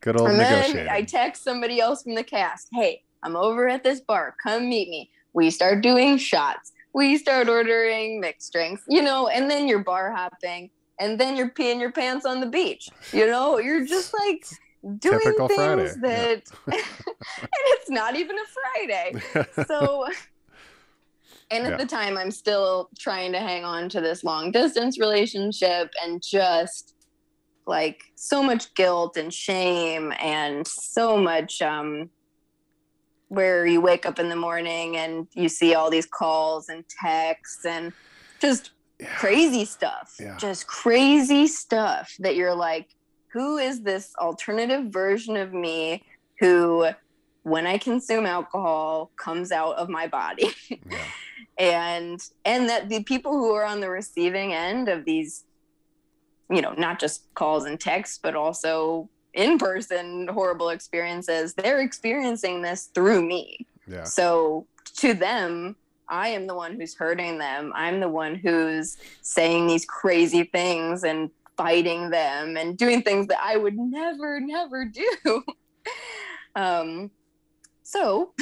[0.00, 0.90] Good old and negotiating.
[0.90, 4.34] I text somebody else from the cast, hey, I'm over at this bar.
[4.42, 5.10] Come meet me.
[5.32, 6.72] We start doing shots.
[6.94, 10.70] We start ordering mixed drinks, you know, and then you're bar hopping
[11.00, 12.88] and then you're peeing your pants on the beach.
[13.12, 14.44] You know, you're just like
[14.98, 16.26] doing Typical things Friday, yeah.
[16.26, 16.82] that, and
[17.52, 19.14] it's not even a Friday.
[19.66, 20.06] So,
[21.50, 21.76] and at Yeah.
[21.76, 26.94] the time, I'm still trying to hang on to this long distance relationship and just
[27.66, 32.10] like so much guilt and shame and so much um
[33.32, 37.64] where you wake up in the morning and you see all these calls and texts
[37.64, 37.90] and
[38.42, 39.14] just Yeah.
[39.16, 40.36] crazy stuff Yeah.
[40.36, 42.88] just crazy stuff that you're like
[43.32, 46.02] who is this alternative version of me
[46.40, 46.88] who
[47.42, 50.50] when i consume alcohol comes out of my body
[50.90, 51.08] Yeah.
[51.58, 55.44] and and that the people who are on the receiving end of these
[56.50, 62.90] you know not just calls and texts but also in-person horrible experiences they're experiencing this
[62.94, 63.66] through me.
[63.86, 64.04] Yeah.
[64.04, 65.76] so to them
[66.08, 67.72] i am the one who's hurting them.
[67.74, 73.42] I'm the one who's saying these crazy things and fighting them and doing things that
[73.42, 75.42] i would never never do.
[76.54, 77.10] Um
[77.82, 78.34] so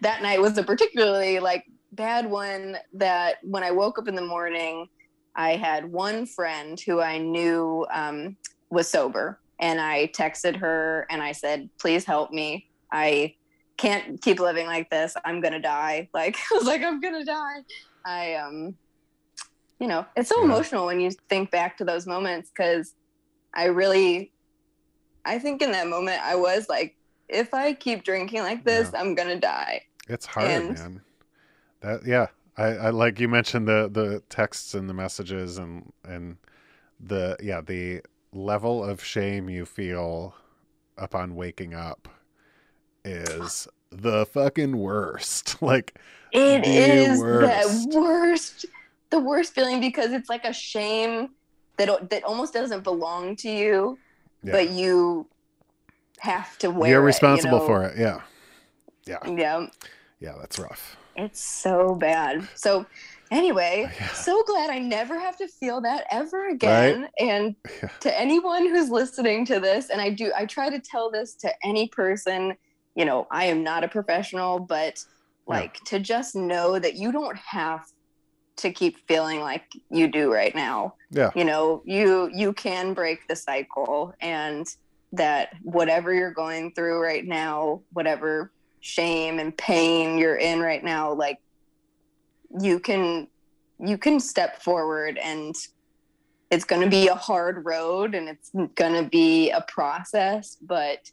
[0.00, 4.24] that night was a particularly like bad one that when i woke up in the
[4.24, 4.88] morning
[5.36, 8.36] i had one friend who i knew um,
[8.70, 13.34] was sober and i texted her and i said please help me i
[13.78, 17.60] can't keep living like this i'm gonna die like i was like i'm gonna die
[18.04, 18.74] i um
[19.80, 20.44] you know it's so Yeah.
[20.44, 22.94] emotional when you think back to those moments because
[23.54, 24.30] i really
[25.24, 26.96] I think in that moment I was like,
[27.28, 29.00] if I keep drinking like this, Yeah.
[29.00, 29.82] I'm gonna die.
[30.08, 31.00] It's hard, And- man.
[31.80, 32.26] That yeah.
[32.56, 36.38] I, I like you mentioned the the texts and the messages and and
[36.98, 38.02] the yeah the
[38.32, 40.34] level of shame you feel
[40.96, 42.08] upon waking up
[43.04, 45.56] is the fucking worst.
[45.62, 45.98] Like
[46.32, 47.90] It is worst.
[47.90, 48.66] the worst,
[49.10, 51.30] the worst feeling because it's like a shame
[51.76, 53.98] that that almost doesn't belong to you,
[54.42, 54.52] Yeah.
[54.52, 55.26] but you
[56.20, 56.90] have to wear.
[56.90, 57.66] you're it, you responsible know?
[57.66, 57.98] for it.
[57.98, 58.20] Yeah.
[59.06, 59.18] Yeah.
[59.28, 59.66] Yeah,
[60.20, 60.96] Yeah, that's rough.
[61.16, 62.48] it's so bad.
[62.54, 62.86] So,
[63.32, 64.12] anyway, oh, Yeah.
[64.12, 67.08] so glad I never have to feel that ever again.
[67.18, 67.88] And Yeah.
[68.00, 71.52] to anyone who's listening to this, and I do, I try to tell this to
[71.64, 72.56] any person.
[72.94, 74.98] You know, I am not a professional, but
[75.48, 75.54] Yeah.
[75.56, 77.84] like to just know that you don't have
[78.58, 80.94] to keep feeling like you do right now.
[81.10, 81.30] Yeah.
[81.34, 84.66] You know, you you can break the cycle, and
[85.12, 91.12] that whatever you're going through right now, whatever shame and pain you're in right now,
[91.12, 91.38] like
[92.60, 93.28] you can
[93.78, 95.54] you can step forward and
[96.50, 101.10] it's going to be a hard road and it's going to be a process but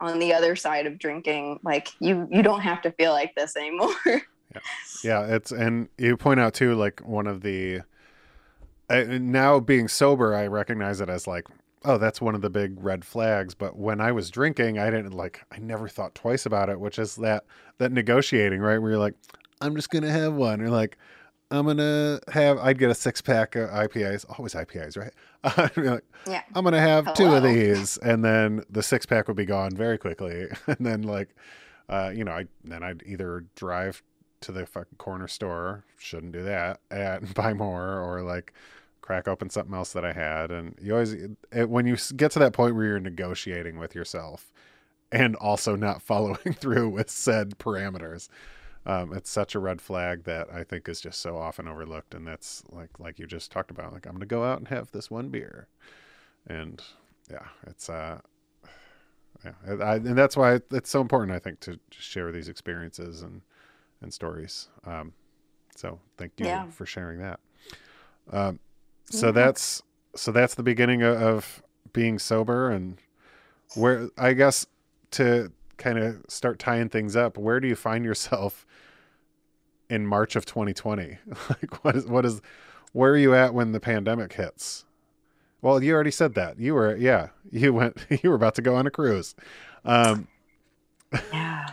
[0.00, 3.56] on the other side of drinking like you you don't have to feel like this
[3.56, 3.94] anymore
[4.54, 4.60] Yeah,
[5.02, 7.80] yeah it's and you point out too, like one of the
[8.90, 11.46] now being sober, I recognize it as like,
[11.84, 13.54] oh, that's one of the big red flags.
[13.54, 16.98] But when I was drinking, I didn't like, I never thought twice about it, which
[16.98, 17.44] is that
[17.78, 18.78] that negotiating, right?
[18.78, 19.14] Where you're like,
[19.64, 20.98] I'm just gonna have one, or like,
[21.50, 25.12] I'm gonna have, I'd get a six pack of IPAs, always IPAs, right?
[25.76, 26.42] Like, Yeah.
[26.54, 29.98] I'm gonna have two of these, and then the six pack would be gone very
[29.98, 31.34] quickly, and then like,
[31.88, 34.02] uh, you know, I then I'd either drive
[34.42, 38.52] to the fucking corner store, shouldn't do that, and buy more, or like
[39.00, 41.12] crack open something else that I had, and you always
[41.52, 44.52] it, when you get to that point where you're negotiating with yourself,
[45.12, 48.28] and also not following through with said parameters.
[48.86, 52.26] Um, it's such a red flag that I think is just so often overlooked, and
[52.26, 53.92] that's like like you just talked about.
[53.92, 55.68] Like I'm gonna go out and have this one beer,
[56.46, 56.82] and
[57.30, 58.20] yeah, it's uh,
[59.44, 59.52] yeah,
[59.84, 61.32] I, and that's why it's so important.
[61.32, 63.42] I think to share these experiences and
[64.02, 64.68] and stories.
[64.84, 65.12] Um,
[65.76, 66.66] so thank you Yeah.
[66.70, 67.40] for sharing that.
[68.32, 68.58] Um,
[69.10, 69.32] so Yeah.
[69.32, 69.82] that's
[70.16, 71.62] so that's the beginning of, of
[71.92, 72.98] being sober, and
[73.76, 74.66] where I guess
[75.12, 75.52] to
[75.84, 77.36] kind of start tying things up.
[77.36, 78.66] Where do you find yourself
[79.90, 81.18] in March of 2020?
[81.48, 82.40] like what is what is
[82.92, 84.84] where are you at when the pandemic hits?
[85.60, 86.58] Well, you already said that.
[86.58, 89.34] You were yeah, you went you were about to go on a cruise.
[89.84, 90.28] Um
[91.32, 91.68] yeah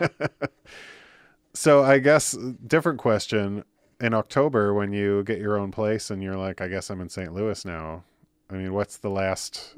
[1.54, 3.64] so I guess different question
[4.00, 7.10] in October when you get your own place and you're like I guess I'm in
[7.10, 7.34] St.
[7.34, 8.04] Louis now.
[8.50, 9.76] I mean, what's the last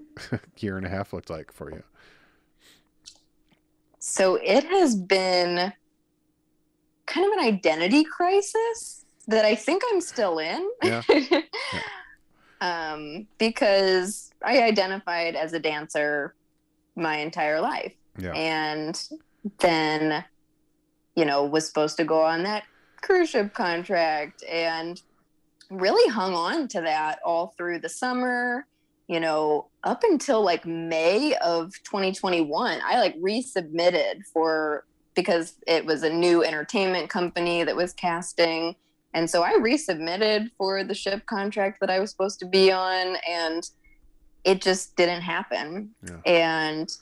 [0.57, 1.83] year and a half looked like for you?
[4.05, 5.71] So it has been
[7.05, 11.01] kind of an identity crisis that i think i'm still in Yeah.
[12.59, 16.35] um, because i identified as a dancer
[16.97, 18.33] my entire life Yeah.
[18.33, 19.01] and
[19.59, 20.23] then
[21.15, 22.63] you know was supposed to go on that
[23.01, 25.01] cruise ship contract and
[25.69, 28.67] really hung on to that all through the summer
[29.07, 34.85] you know up until like may of 2021 i like resubmitted for
[35.15, 38.75] because it was a new entertainment company that was casting
[39.13, 43.15] and so i resubmitted for the ship contract that i was supposed to be on
[43.29, 43.69] and
[44.43, 46.17] it just didn't happen Yeah.
[46.25, 46.97] and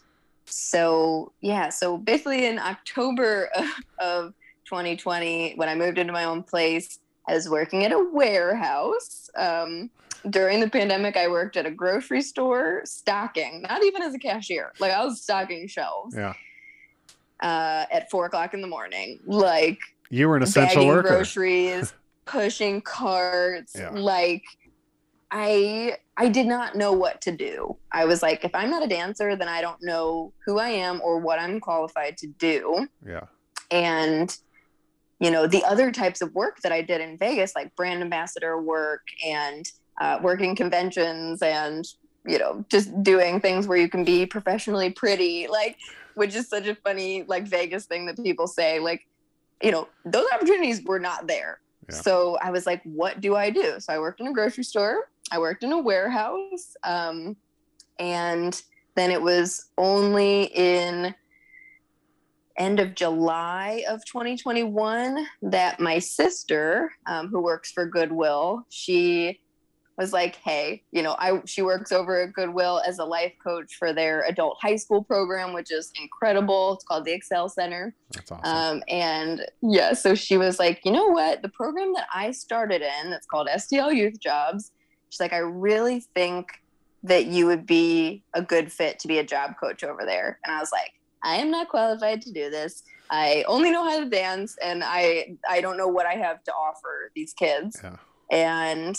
[0.45, 3.66] so yeah so basically in october of,
[3.99, 4.34] of
[4.66, 9.90] 2020 when i moved into my own place i was working at a warehouse um,
[10.30, 14.72] during the pandemic i worked at a grocery store stocking not even as a cashier
[14.80, 16.34] like i was stocking shelves Yeah.
[17.41, 19.80] uh, at four o'clock in the morning like
[20.10, 21.07] You were an essential worker.
[21.10, 21.93] groceries,
[22.26, 23.73] pushing carts.
[23.77, 23.89] Yeah.
[23.91, 24.43] Like
[25.31, 27.77] I I did not know what to do.
[27.91, 31.02] I was like, if I'm not a dancer, then I don't know who I am
[31.02, 32.88] or what I'm qualified to do.
[33.06, 33.22] Yeah.
[33.72, 34.38] And
[35.19, 38.60] you know, the other types of work that I did in Vegas, like brand ambassador
[38.61, 39.72] work and
[40.02, 41.86] uh, working conventions and
[42.26, 45.78] you know, just doing things where you can be professionally pretty, like,
[46.15, 48.80] which is such a funny, like, Vegas thing that people say.
[48.80, 49.07] Like,
[49.61, 51.60] you know, those opportunities were not there.
[51.90, 51.95] Yeah.
[51.95, 53.80] So I was like, what do I do?
[53.80, 56.76] So I worked in a grocery store, I worked in a warehouse.
[56.84, 57.36] Um,
[57.98, 58.61] and
[58.95, 61.15] then it was only in
[62.57, 69.40] end of July of 2021 that my sister, um, who works for Goodwill, she
[69.97, 73.76] was like, "Hey, you know, I she works over at Goodwill as a life coach
[73.76, 76.73] for their adult high school program, which is incredible.
[76.73, 77.93] It's called the Excel Center.
[78.11, 78.77] That's awesome.
[78.77, 81.41] Um, and yeah, so she was like, you know what?
[81.41, 84.72] The program that I started in, that's called STL Youth Jobs.
[85.09, 86.47] She's like, I really think
[87.03, 90.39] that you would be a good fit to be a job coach over there.
[90.45, 90.93] And I was like,
[91.23, 92.84] I am not qualified to do this.
[93.09, 96.53] I only know how to dance, and I I don't know what I have to
[96.53, 97.80] offer these kids.
[97.84, 97.97] yeah.
[98.31, 98.97] And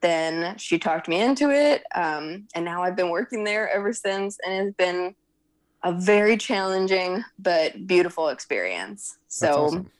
[0.00, 4.38] then she talked me into it, um, and now I've been working there ever since,
[4.46, 5.14] and it's been
[5.82, 9.18] a very challenging but beautiful experience.
[9.28, 9.90] So awesome.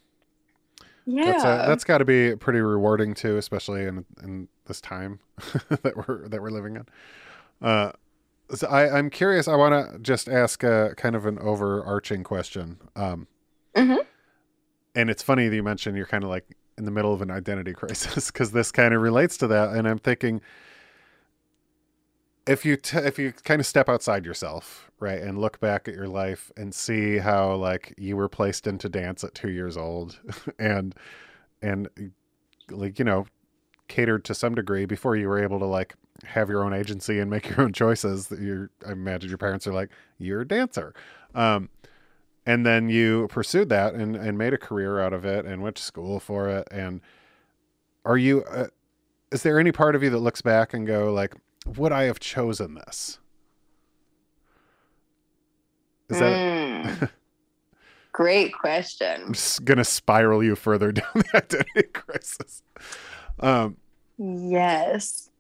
[1.07, 5.21] yeah, That's uh, that's got to be pretty rewarding too, especially in in this time
[5.83, 6.87] that we're that we're living in.
[7.61, 7.93] Uh,
[8.55, 9.49] so I, I'm curious.
[9.49, 12.79] I want to just ask a kind of an overarching question.
[12.97, 13.27] Um,
[13.77, 14.07] Mhm.
[14.95, 17.31] And it's funny that you mentioned you're kind of like in the middle of an
[17.31, 19.71] identity crisis because this kind of relates to that.
[19.71, 20.41] And I'm thinking,
[22.47, 25.95] if you t- if you kind of step outside yourself, right, and look back at
[25.95, 30.19] your life and see how like you were placed into dance at two years old,
[30.59, 30.95] and
[31.63, 31.89] and
[32.71, 33.27] like you know
[33.89, 35.95] catered to some degree before you were able to like
[36.25, 39.67] have your own agency and make your own choices that you're i imagine your parents
[39.67, 40.95] are like you're a dancer
[41.35, 41.69] um
[42.47, 45.77] and then you pursued that and and made a career out of it and went
[45.77, 47.01] to school for it and
[48.05, 48.66] are you uh,
[49.33, 51.35] is there any part of you that looks back and go like
[51.77, 53.19] would i have chosen this
[56.11, 57.11] is that Mm.
[58.12, 59.23] great question?
[59.27, 62.62] I'm just gonna spiral you further down the identity crisis.
[63.41, 63.77] Um,
[64.19, 65.31] Yes,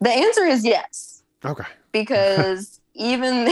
[0.00, 1.22] the answer is yes.
[1.44, 3.48] okay, because even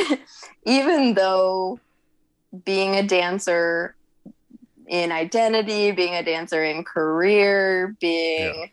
[0.65, 1.79] even though
[2.65, 3.95] being a dancer
[4.89, 8.67] in identity being a dancer in career being Yeah.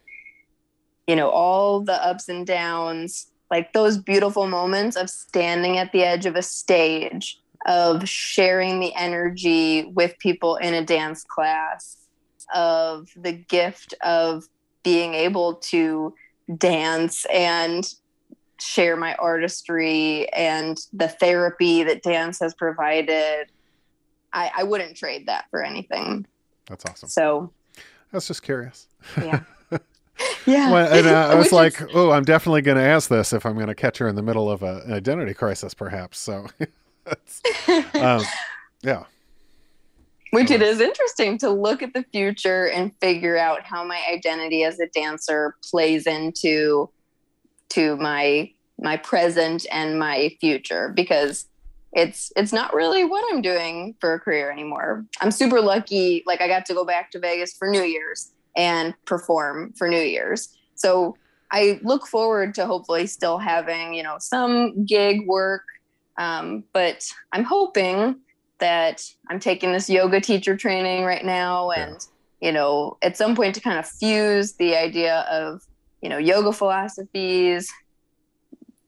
[1.07, 6.03] you know all the ups and downs like those beautiful moments of standing at the
[6.03, 11.97] edge of a stage of sharing the energy with people in a dance class
[12.53, 14.45] of the gift of
[14.83, 16.13] being able to
[16.57, 17.93] dance and
[18.59, 23.51] share my artistry and the therapy that dance has provided.
[24.33, 26.25] I, I wouldn't trade that for anything.
[26.67, 27.09] that's awesome.
[27.09, 27.81] So I
[28.17, 28.87] was just curious.
[29.17, 29.41] yeah.
[30.45, 30.75] yeah.
[30.93, 33.55] And uh, I was like, is- oh, I'm definitely going to ask this if I'm
[33.55, 36.19] going to catch her in the middle of a, an identity crisis, perhaps.
[36.19, 36.47] So,
[37.93, 38.21] um,
[38.81, 39.03] yeah,
[40.31, 44.63] Which it is interesting to look at the future and figure out how my identity
[44.63, 46.89] as a dancer plays into
[47.69, 48.51] to my
[48.81, 51.48] my present and my future because
[51.93, 55.05] it's it's not really what I'm doing for a career anymore.
[55.21, 58.93] I'm super lucky like I got to go back to Vegas for New Year's and
[59.05, 60.55] perform for New Year's.
[60.75, 61.17] So
[61.51, 65.63] I look forward to hopefully still having, you know, some gig work
[66.17, 68.19] um, but I'm hoping
[68.59, 71.87] that I'm taking this yoga teacher training right now Yeah.
[71.87, 72.07] and
[72.41, 75.61] you know at some point to kind of fuse the idea of
[76.01, 77.71] you know yoga philosophies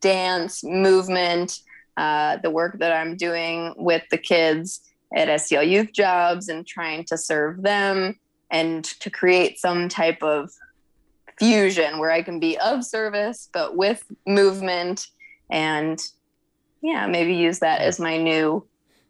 [0.02, 1.60] dance movement
[1.98, 4.82] uh, the work that i'm doing with the kids
[5.14, 8.18] at STL youth jobs and trying to serve them
[8.50, 10.52] and to create some type of
[11.38, 15.08] fusion where i can be of service but with movement
[15.50, 16.08] and
[16.82, 18.66] yeah maybe use that as my new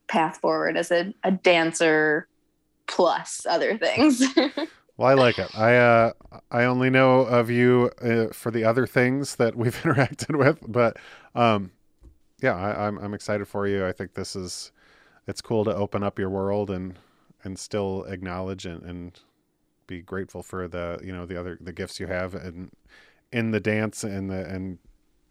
[0.08, 2.28] path forward as a, a dancer
[2.88, 4.24] plus other things.
[4.98, 5.58] Well, I like it.
[5.58, 6.12] I uh,
[6.52, 10.98] I only know of you uh, for the other things that we've interacted with, but
[11.34, 11.72] um,
[12.41, 13.85] yeah, I, I'm I'm excited for you.
[13.85, 14.72] I think this is
[15.27, 16.97] it's cool to open up your world and
[17.43, 19.19] and still acknowledge and, and
[19.88, 22.72] be grateful for the you know the other the gifts you have and
[23.31, 24.80] in the dance and the and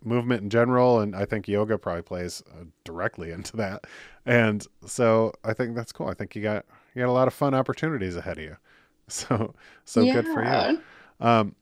[0.02, 1.00] movement in general.
[1.00, 3.86] And i think yoga probably plays uh, directly into that.
[4.24, 6.08] And so i think that's cool.
[6.08, 6.64] I think you got
[6.94, 8.56] you got a lot of fun opportunities ahead of you.
[9.08, 9.54] So
[9.84, 10.48] so good for you.
[11.20, 11.54] Um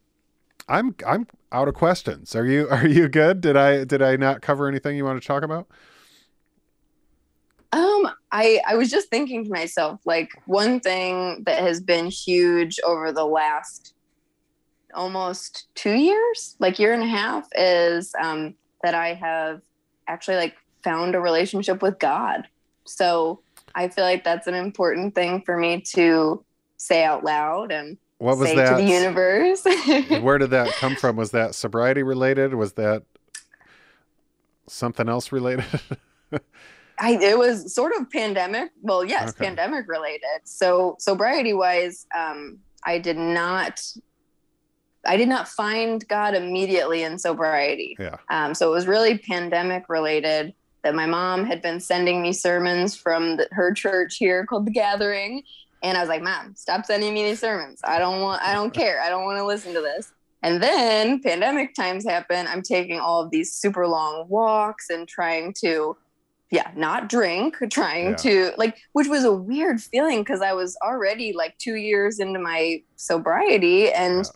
[0.69, 2.35] i'm i'm out of questions.
[2.35, 3.41] Are you are you good?
[3.41, 5.69] Did i did i not cover anything you want to talk about?
[7.71, 12.79] Um, I I was just thinking to myself, like one thing that has been huge
[12.85, 13.95] over the last
[14.95, 19.61] almost two years, like year and a half, is um, that I have
[20.07, 22.49] actually like found a relationship with God.
[22.87, 23.41] So
[23.75, 26.43] I feel like that's an important thing for me to
[26.79, 29.65] say out loud and what was say to the that universe.
[30.23, 33.05] where did that come from was that sobriety related was that
[34.67, 35.65] something else related
[37.01, 38.71] I it was sort of pandemic.
[38.83, 39.47] Well, yes, Okay.
[39.47, 40.41] pandemic related.
[40.45, 43.81] So sobriety wise, um, I did not.
[45.07, 47.97] I did not find God immediately in sobriety.
[48.01, 48.17] Yeah.
[48.31, 52.97] Um, so it was really pandemic related that my mom had been sending me sermons
[52.97, 55.45] from the, her church here called The Gathering.
[55.83, 57.81] And I was like, Mom, stop sending me these sermons.
[57.85, 59.01] I don't want, I don't care.
[59.01, 60.13] I don't want to listen to this.
[60.43, 62.47] And then pandemic times happen.
[62.49, 65.97] I'm taking all of these super long walks and trying to,
[66.51, 68.17] yeah, not drink, trying Yeah.
[68.17, 72.39] to like, which was a weird feeling because I was already like two years into
[72.39, 73.93] my sobriety.
[73.93, 74.31] And Yeah.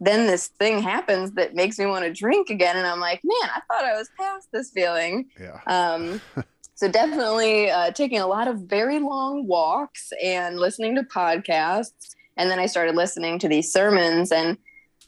[0.00, 2.76] then this thing happens that makes me want to drink again.
[2.76, 5.26] And I'm like, man, I thought I was past this feeling.
[5.38, 5.60] Yeah.
[5.66, 6.20] Um,
[6.80, 12.14] so definitely uh, taking a lot of very long walks and listening to podcasts.
[12.38, 14.56] And then I started listening to these sermons, and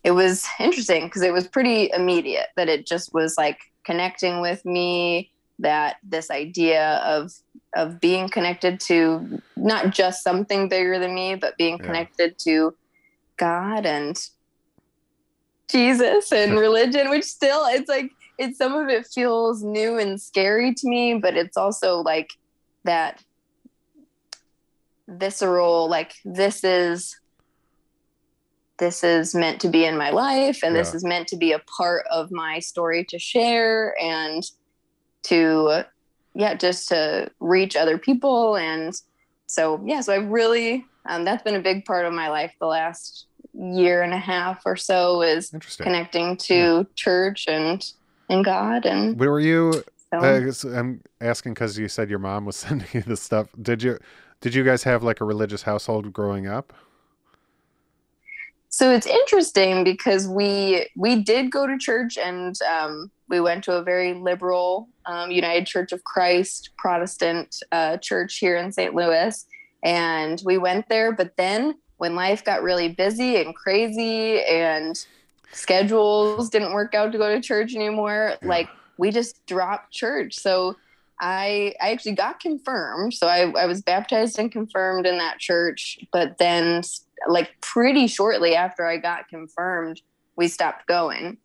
[0.04, 4.62] it was interesting because it was pretty immediate that it just was like connecting with
[4.66, 5.30] me.
[5.60, 7.32] That this idea of
[7.74, 11.86] of being connected to not just something bigger than me, but being Yeah.
[11.86, 12.74] connected to
[13.38, 14.14] God and
[15.70, 18.10] Jesus and religion, which still it's like
[18.43, 22.31] it's some of it feels new and scary to me, but it's also like
[22.85, 23.23] that
[25.06, 27.19] visceral, like this is
[28.78, 31.60] this is meant to be in my life and this is meant to be a
[31.60, 34.43] part of my story to share and
[35.23, 35.85] to
[36.35, 38.56] yeah, just to reach other people.
[38.56, 38.93] And
[39.47, 42.66] so yeah, so I really um, that's been a big part of my life the
[42.66, 47.93] last year and a half or so is connecting to church and
[48.32, 49.84] and God and Where were you?
[50.12, 53.48] so guess I'm asking because you said your mom was sending you this stuff.
[53.60, 53.98] Did you?
[54.40, 56.72] Did you guys have like a religious household growing up?
[58.72, 63.74] so it's interesting because we we did go to church and um, we went to
[63.74, 68.94] a very liberal um, United Church of Christ Protestant uh, church here in St.
[68.94, 69.44] Louis,
[69.84, 71.12] and we went there.
[71.12, 75.06] But then when life got really busy and crazy and
[75.52, 78.48] schedules didn't work out to go to church anymore, Yeah.
[78.48, 78.68] like
[78.98, 80.34] we just dropped church.
[80.34, 80.76] So
[81.20, 83.14] I I actually got confirmed.
[83.14, 86.82] So I, I was baptized and confirmed in that church, but then
[87.28, 90.00] like pretty shortly after I got confirmed,
[90.36, 91.38] we stopped going.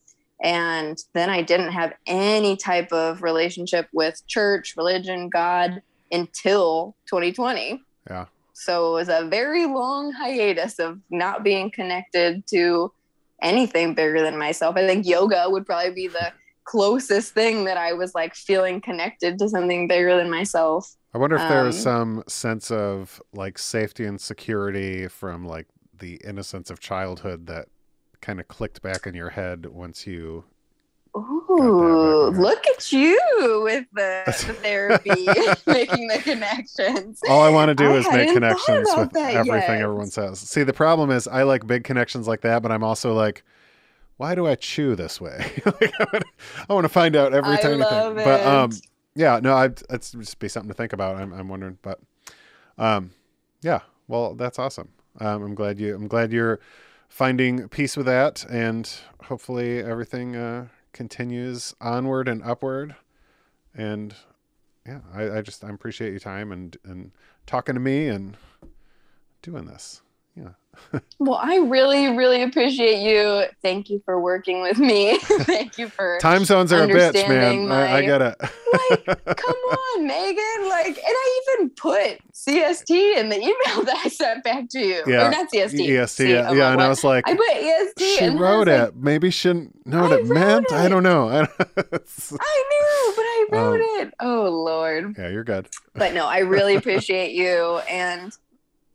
[0.43, 5.81] And then I didn't have any type of relationship with church, religion, God
[6.11, 7.81] until 2020.
[8.09, 8.25] Yeah.
[8.53, 12.91] So it was a very long hiatus of not being connected to
[13.41, 14.75] anything bigger than myself.
[14.75, 16.31] I think yoga would probably be the
[16.63, 20.95] closest thing that I was like feeling connected to something bigger than myself.
[21.13, 25.67] I wonder if there was Um, some sense of like safety and security from like
[25.97, 27.69] the innocence of childhood that
[28.21, 30.43] kind of clicked back in your head once you.
[31.17, 33.19] Ooh, look at you
[33.63, 35.09] with the, the therapy,
[35.67, 37.19] making the connections.
[37.27, 39.81] All I want to do I is make connections with everything yet.
[39.81, 40.39] everyone says.
[40.39, 43.43] See, the problem is I like big connections like that, but I'm also like,
[44.17, 45.51] why do I chew this way?
[45.65, 48.15] like, I, want, to find out every I tiny thing.
[48.15, 48.71] But um,
[49.15, 51.15] yeah, no, I it's just be something to think about.
[51.15, 51.99] I'm, I'm wondering, but
[52.77, 53.11] um,
[53.61, 54.89] yeah, well, that's awesome.
[55.19, 55.95] Um, I'm glad you.
[55.95, 56.59] I'm glad you're
[57.09, 58.91] finding peace with that, and
[59.23, 60.67] hopefully everything uh,
[60.97, 62.95] continues onward and upward.
[63.75, 64.15] And
[64.85, 67.11] yeah, I, I just I appreciate your time and and
[67.45, 68.35] talking to me and
[69.43, 70.01] doing this.
[70.37, 70.99] Yeah.
[71.17, 73.45] Well, I really, really appreciate you.
[73.63, 75.17] Thank you for working with me.
[75.23, 77.67] Thank you for Time zones are a bitch, man.
[77.67, 78.35] Understanding I, I my- get it.
[79.37, 80.69] come on, Megan.
[80.69, 85.03] Like, and I even put CST in the email that I sent back to you.
[85.07, 85.27] Yeah.
[85.27, 85.89] Or not CST.
[85.89, 86.49] EST, yeah, yeah.
[86.51, 87.99] like, And I was like, I put EST.
[88.19, 88.95] she and I was wrote like, it.
[88.95, 90.69] Maybe she didn't know what it meant.
[90.71, 91.27] wrote I don't know.
[91.27, 91.41] I
[91.77, 94.13] It's- I knew, but I wrote Um, it.
[94.19, 95.15] Oh Lord.
[95.17, 95.67] yeah, you're good.
[95.95, 98.31] But no, I really appreciate you and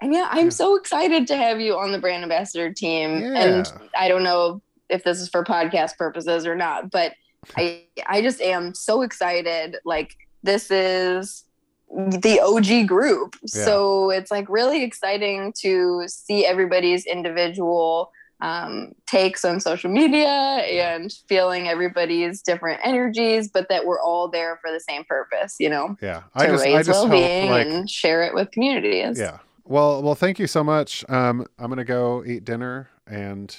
[0.02, 3.10] and yeah, I'm so excited to have you on the brand ambassador team.
[3.34, 3.78] And Yeah.
[3.96, 7.12] I don't know if this is for podcast purposes or not, but
[7.56, 9.76] I I just am so excited.
[9.84, 11.44] Like this is
[11.90, 13.36] the OG group.
[13.42, 13.64] Yeah.
[13.64, 21.12] So it's like really exciting to see everybody's individual um, takes on social media and
[21.28, 25.96] feeling everybody's different energies, but that we're all there for the same purpose, you know,
[26.02, 29.16] Yeah, to I just, raise hope well-being like, and share it with communities.
[29.20, 29.38] yeah.
[29.64, 31.04] Well, well, thank you so much.
[31.08, 33.54] Um, I'm gonna go eat dinner and,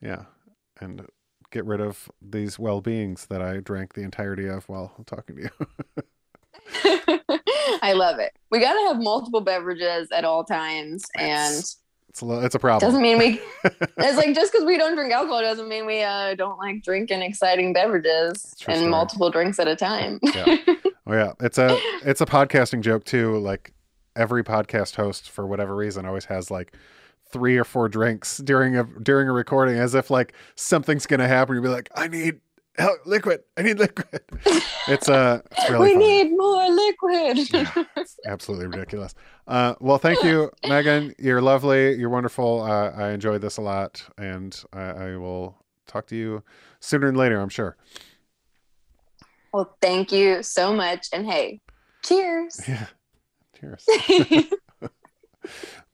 [0.00, 0.24] yeah,
[0.80, 1.06] and
[1.50, 5.42] get rid of these well beings that I drank the entirety of while talking to
[5.42, 5.50] you.
[7.82, 8.32] I love it.
[8.50, 11.54] We got to have multiple beverages at all times, and
[12.08, 12.88] It's a, it's a problem.
[12.88, 13.40] doesn't mean we.
[13.98, 17.22] It's like just because we don't drink alcohol doesn't mean we uh, don't like drinking
[17.22, 18.86] exciting beverages and story.
[18.88, 20.18] multiple drinks at a time.
[20.22, 20.56] Yeah.
[21.06, 23.36] Oh yeah, it's a it's a podcasting joke too.
[23.38, 23.73] Like
[24.16, 26.74] every podcast host, for whatever reason, always has like
[27.32, 31.54] three or four drinks during a during a recording, as if like something's gonna happen.
[31.56, 32.40] You'd be like, I need
[32.76, 33.40] help, liquid.
[33.56, 34.20] I need liquid.
[34.86, 36.24] It's uh, it's really we funny.
[36.24, 37.50] need more liquid.
[37.54, 39.14] Yeah, it's absolutely ridiculous.
[39.48, 41.14] Uh, well, thank you, Megan.
[41.18, 41.94] You're lovely.
[41.94, 42.60] You're wonderful.
[42.60, 46.42] Uh, I enjoyed this a lot, and I, I will talk to you
[46.80, 47.40] sooner than later.
[47.40, 47.78] I'm sure.
[49.54, 51.06] well, thank you so much.
[51.14, 51.60] And hey,
[52.04, 52.60] cheers.
[52.68, 52.86] Yeah.
[53.58, 53.86] Cheers.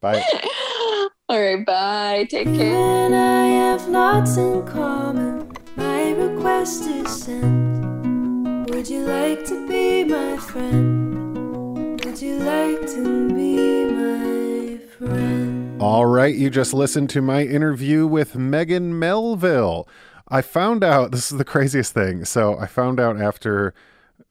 [0.00, 0.22] Bye.
[1.28, 2.26] All right, bye.
[2.28, 2.74] Take care.
[2.74, 5.52] and I have lots in common.
[5.76, 8.68] My request is sent.
[8.70, 12.02] Would you like to be my friend?
[12.04, 15.80] Would you like to be my friend?
[15.80, 19.86] All right, you just listened to my interview with Megan Melville.
[20.28, 22.24] I found out this is the craziest thing.
[22.24, 23.74] So I found out after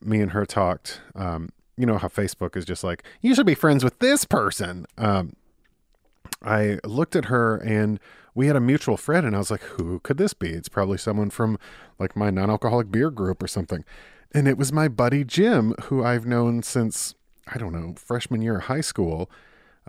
[0.01, 1.01] me and her talked.
[1.15, 1.49] Um,
[1.79, 4.85] you know how Facebook is just like you should be friends with this person.
[4.97, 5.33] Um,
[6.43, 7.99] I looked at her and
[8.35, 10.49] we had a mutual friend, and I was like, who could this be?
[10.49, 11.57] It's probably someone from
[11.97, 13.83] like my non-alcoholic beer group or something.
[14.31, 17.15] And it was my buddy Jim, who I've known since
[17.47, 19.29] I don't know freshman year of high school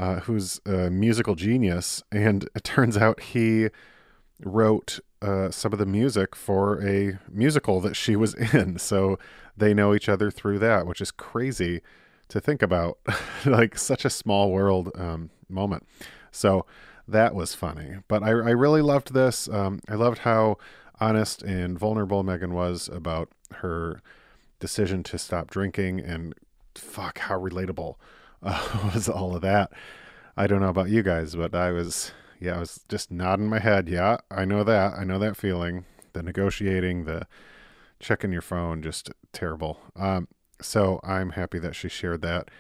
[0.01, 3.69] uh, who's a musical genius, and it turns out he
[4.43, 8.79] wrote uh, some of the music for a musical that she was in.
[8.79, 9.19] So
[9.61, 11.81] they know each other through that, which is crazy
[12.28, 12.99] to think about.
[13.45, 15.87] like such a small world um, moment.
[16.32, 16.66] So
[17.07, 17.99] that was funny.
[18.09, 19.49] But I, I really loved this.
[19.49, 20.59] Um, I loved how
[21.01, 24.01] honest and vulnerable Megan was about her
[24.59, 26.35] decision to stop drinking and
[26.74, 27.97] fuck how relatable
[28.43, 29.73] uh, was all of that.
[30.37, 33.59] I don't know about you guys, but I was, yeah, I was just nodding my
[33.59, 33.89] head.
[33.89, 34.95] Yeah, I know that.
[34.95, 35.85] I know that feeling.
[36.12, 37.27] The negotiating, the
[38.01, 39.78] checking your phone, just terrible.
[39.94, 40.28] Um,
[40.60, 42.51] so I'm happy that she shared that.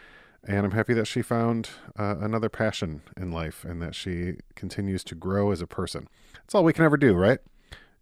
[0.46, 1.68] And I'm happy that she found
[1.98, 6.08] uh, another passion in life and that she continues to grow as a person.
[6.34, 7.40] That's all we can ever do, right?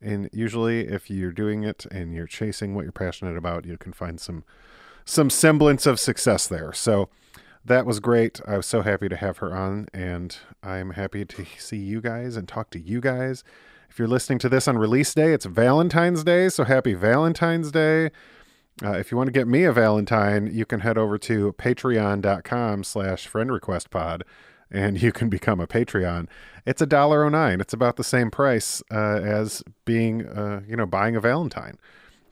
[0.01, 3.93] And usually, if you're doing it and you're chasing what you're passionate about, you can
[3.93, 4.45] find some
[5.05, 6.73] some semblance of success there.
[6.73, 7.09] So
[7.65, 8.41] that was great.
[8.47, 12.37] I was so happy to have her on, and I'm happy to see you guys
[12.37, 13.43] and talk to you guys.
[13.89, 18.11] If you're listening to this on release day, it's Valentine's Day, so happy Valentine's Day.
[18.83, 22.85] Uh, if you want to get me a Valentine, you can head over to patreon.com
[22.85, 24.25] slash friend request pod
[24.71, 26.29] and you can become a Patreon.
[26.67, 27.61] It's a dollar oh nine.
[27.61, 31.79] It's about the same price uh, as being, uh, you know, buying a Valentine.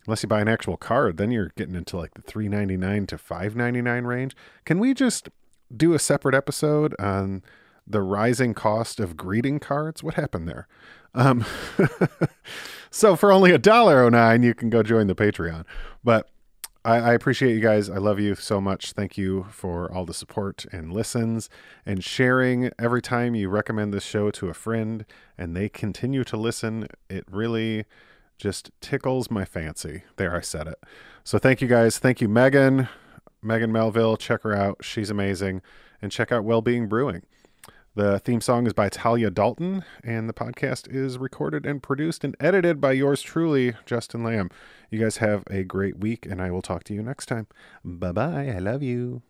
[0.06, 3.06] Unless you buy an actual card, then you're getting into like the three ninety nine
[3.06, 4.36] to five ninety nine range.
[4.64, 5.28] Can we just
[5.76, 7.42] do a separate episode on
[7.88, 10.04] the rising cost of greeting cards?
[10.04, 10.68] What happened there?
[11.16, 11.44] Um,
[12.90, 15.64] so for only a dollar oh nine, you can go join the Patreon.
[16.05, 16.28] But
[16.84, 17.90] I, I appreciate you guys.
[17.90, 18.93] I love you so much.
[18.93, 21.51] Thank you for all the support and listens
[21.84, 25.05] and sharing every time you recommend this show to a friend
[25.36, 26.86] and they continue to listen.
[27.10, 27.86] It really
[28.38, 30.05] just tickles my fancy.
[30.16, 30.78] There, I said it.
[31.24, 31.98] So thank you guys.
[31.98, 32.88] Thank you, Megan.
[33.43, 34.16] Megan Melville.
[34.16, 34.84] Check her out.
[34.84, 35.62] She's amazing.
[36.01, 37.22] And check out Wellbeing Brewing.
[37.97, 42.36] The theme song is by Talia Dalton, and the podcast is recorded and produced and
[42.39, 44.51] edited by yours truly, Justin Lamb.
[44.90, 47.47] You guys have a great week, and I will talk to you next time.
[47.82, 48.48] Bye bye.
[48.55, 49.23] I love you.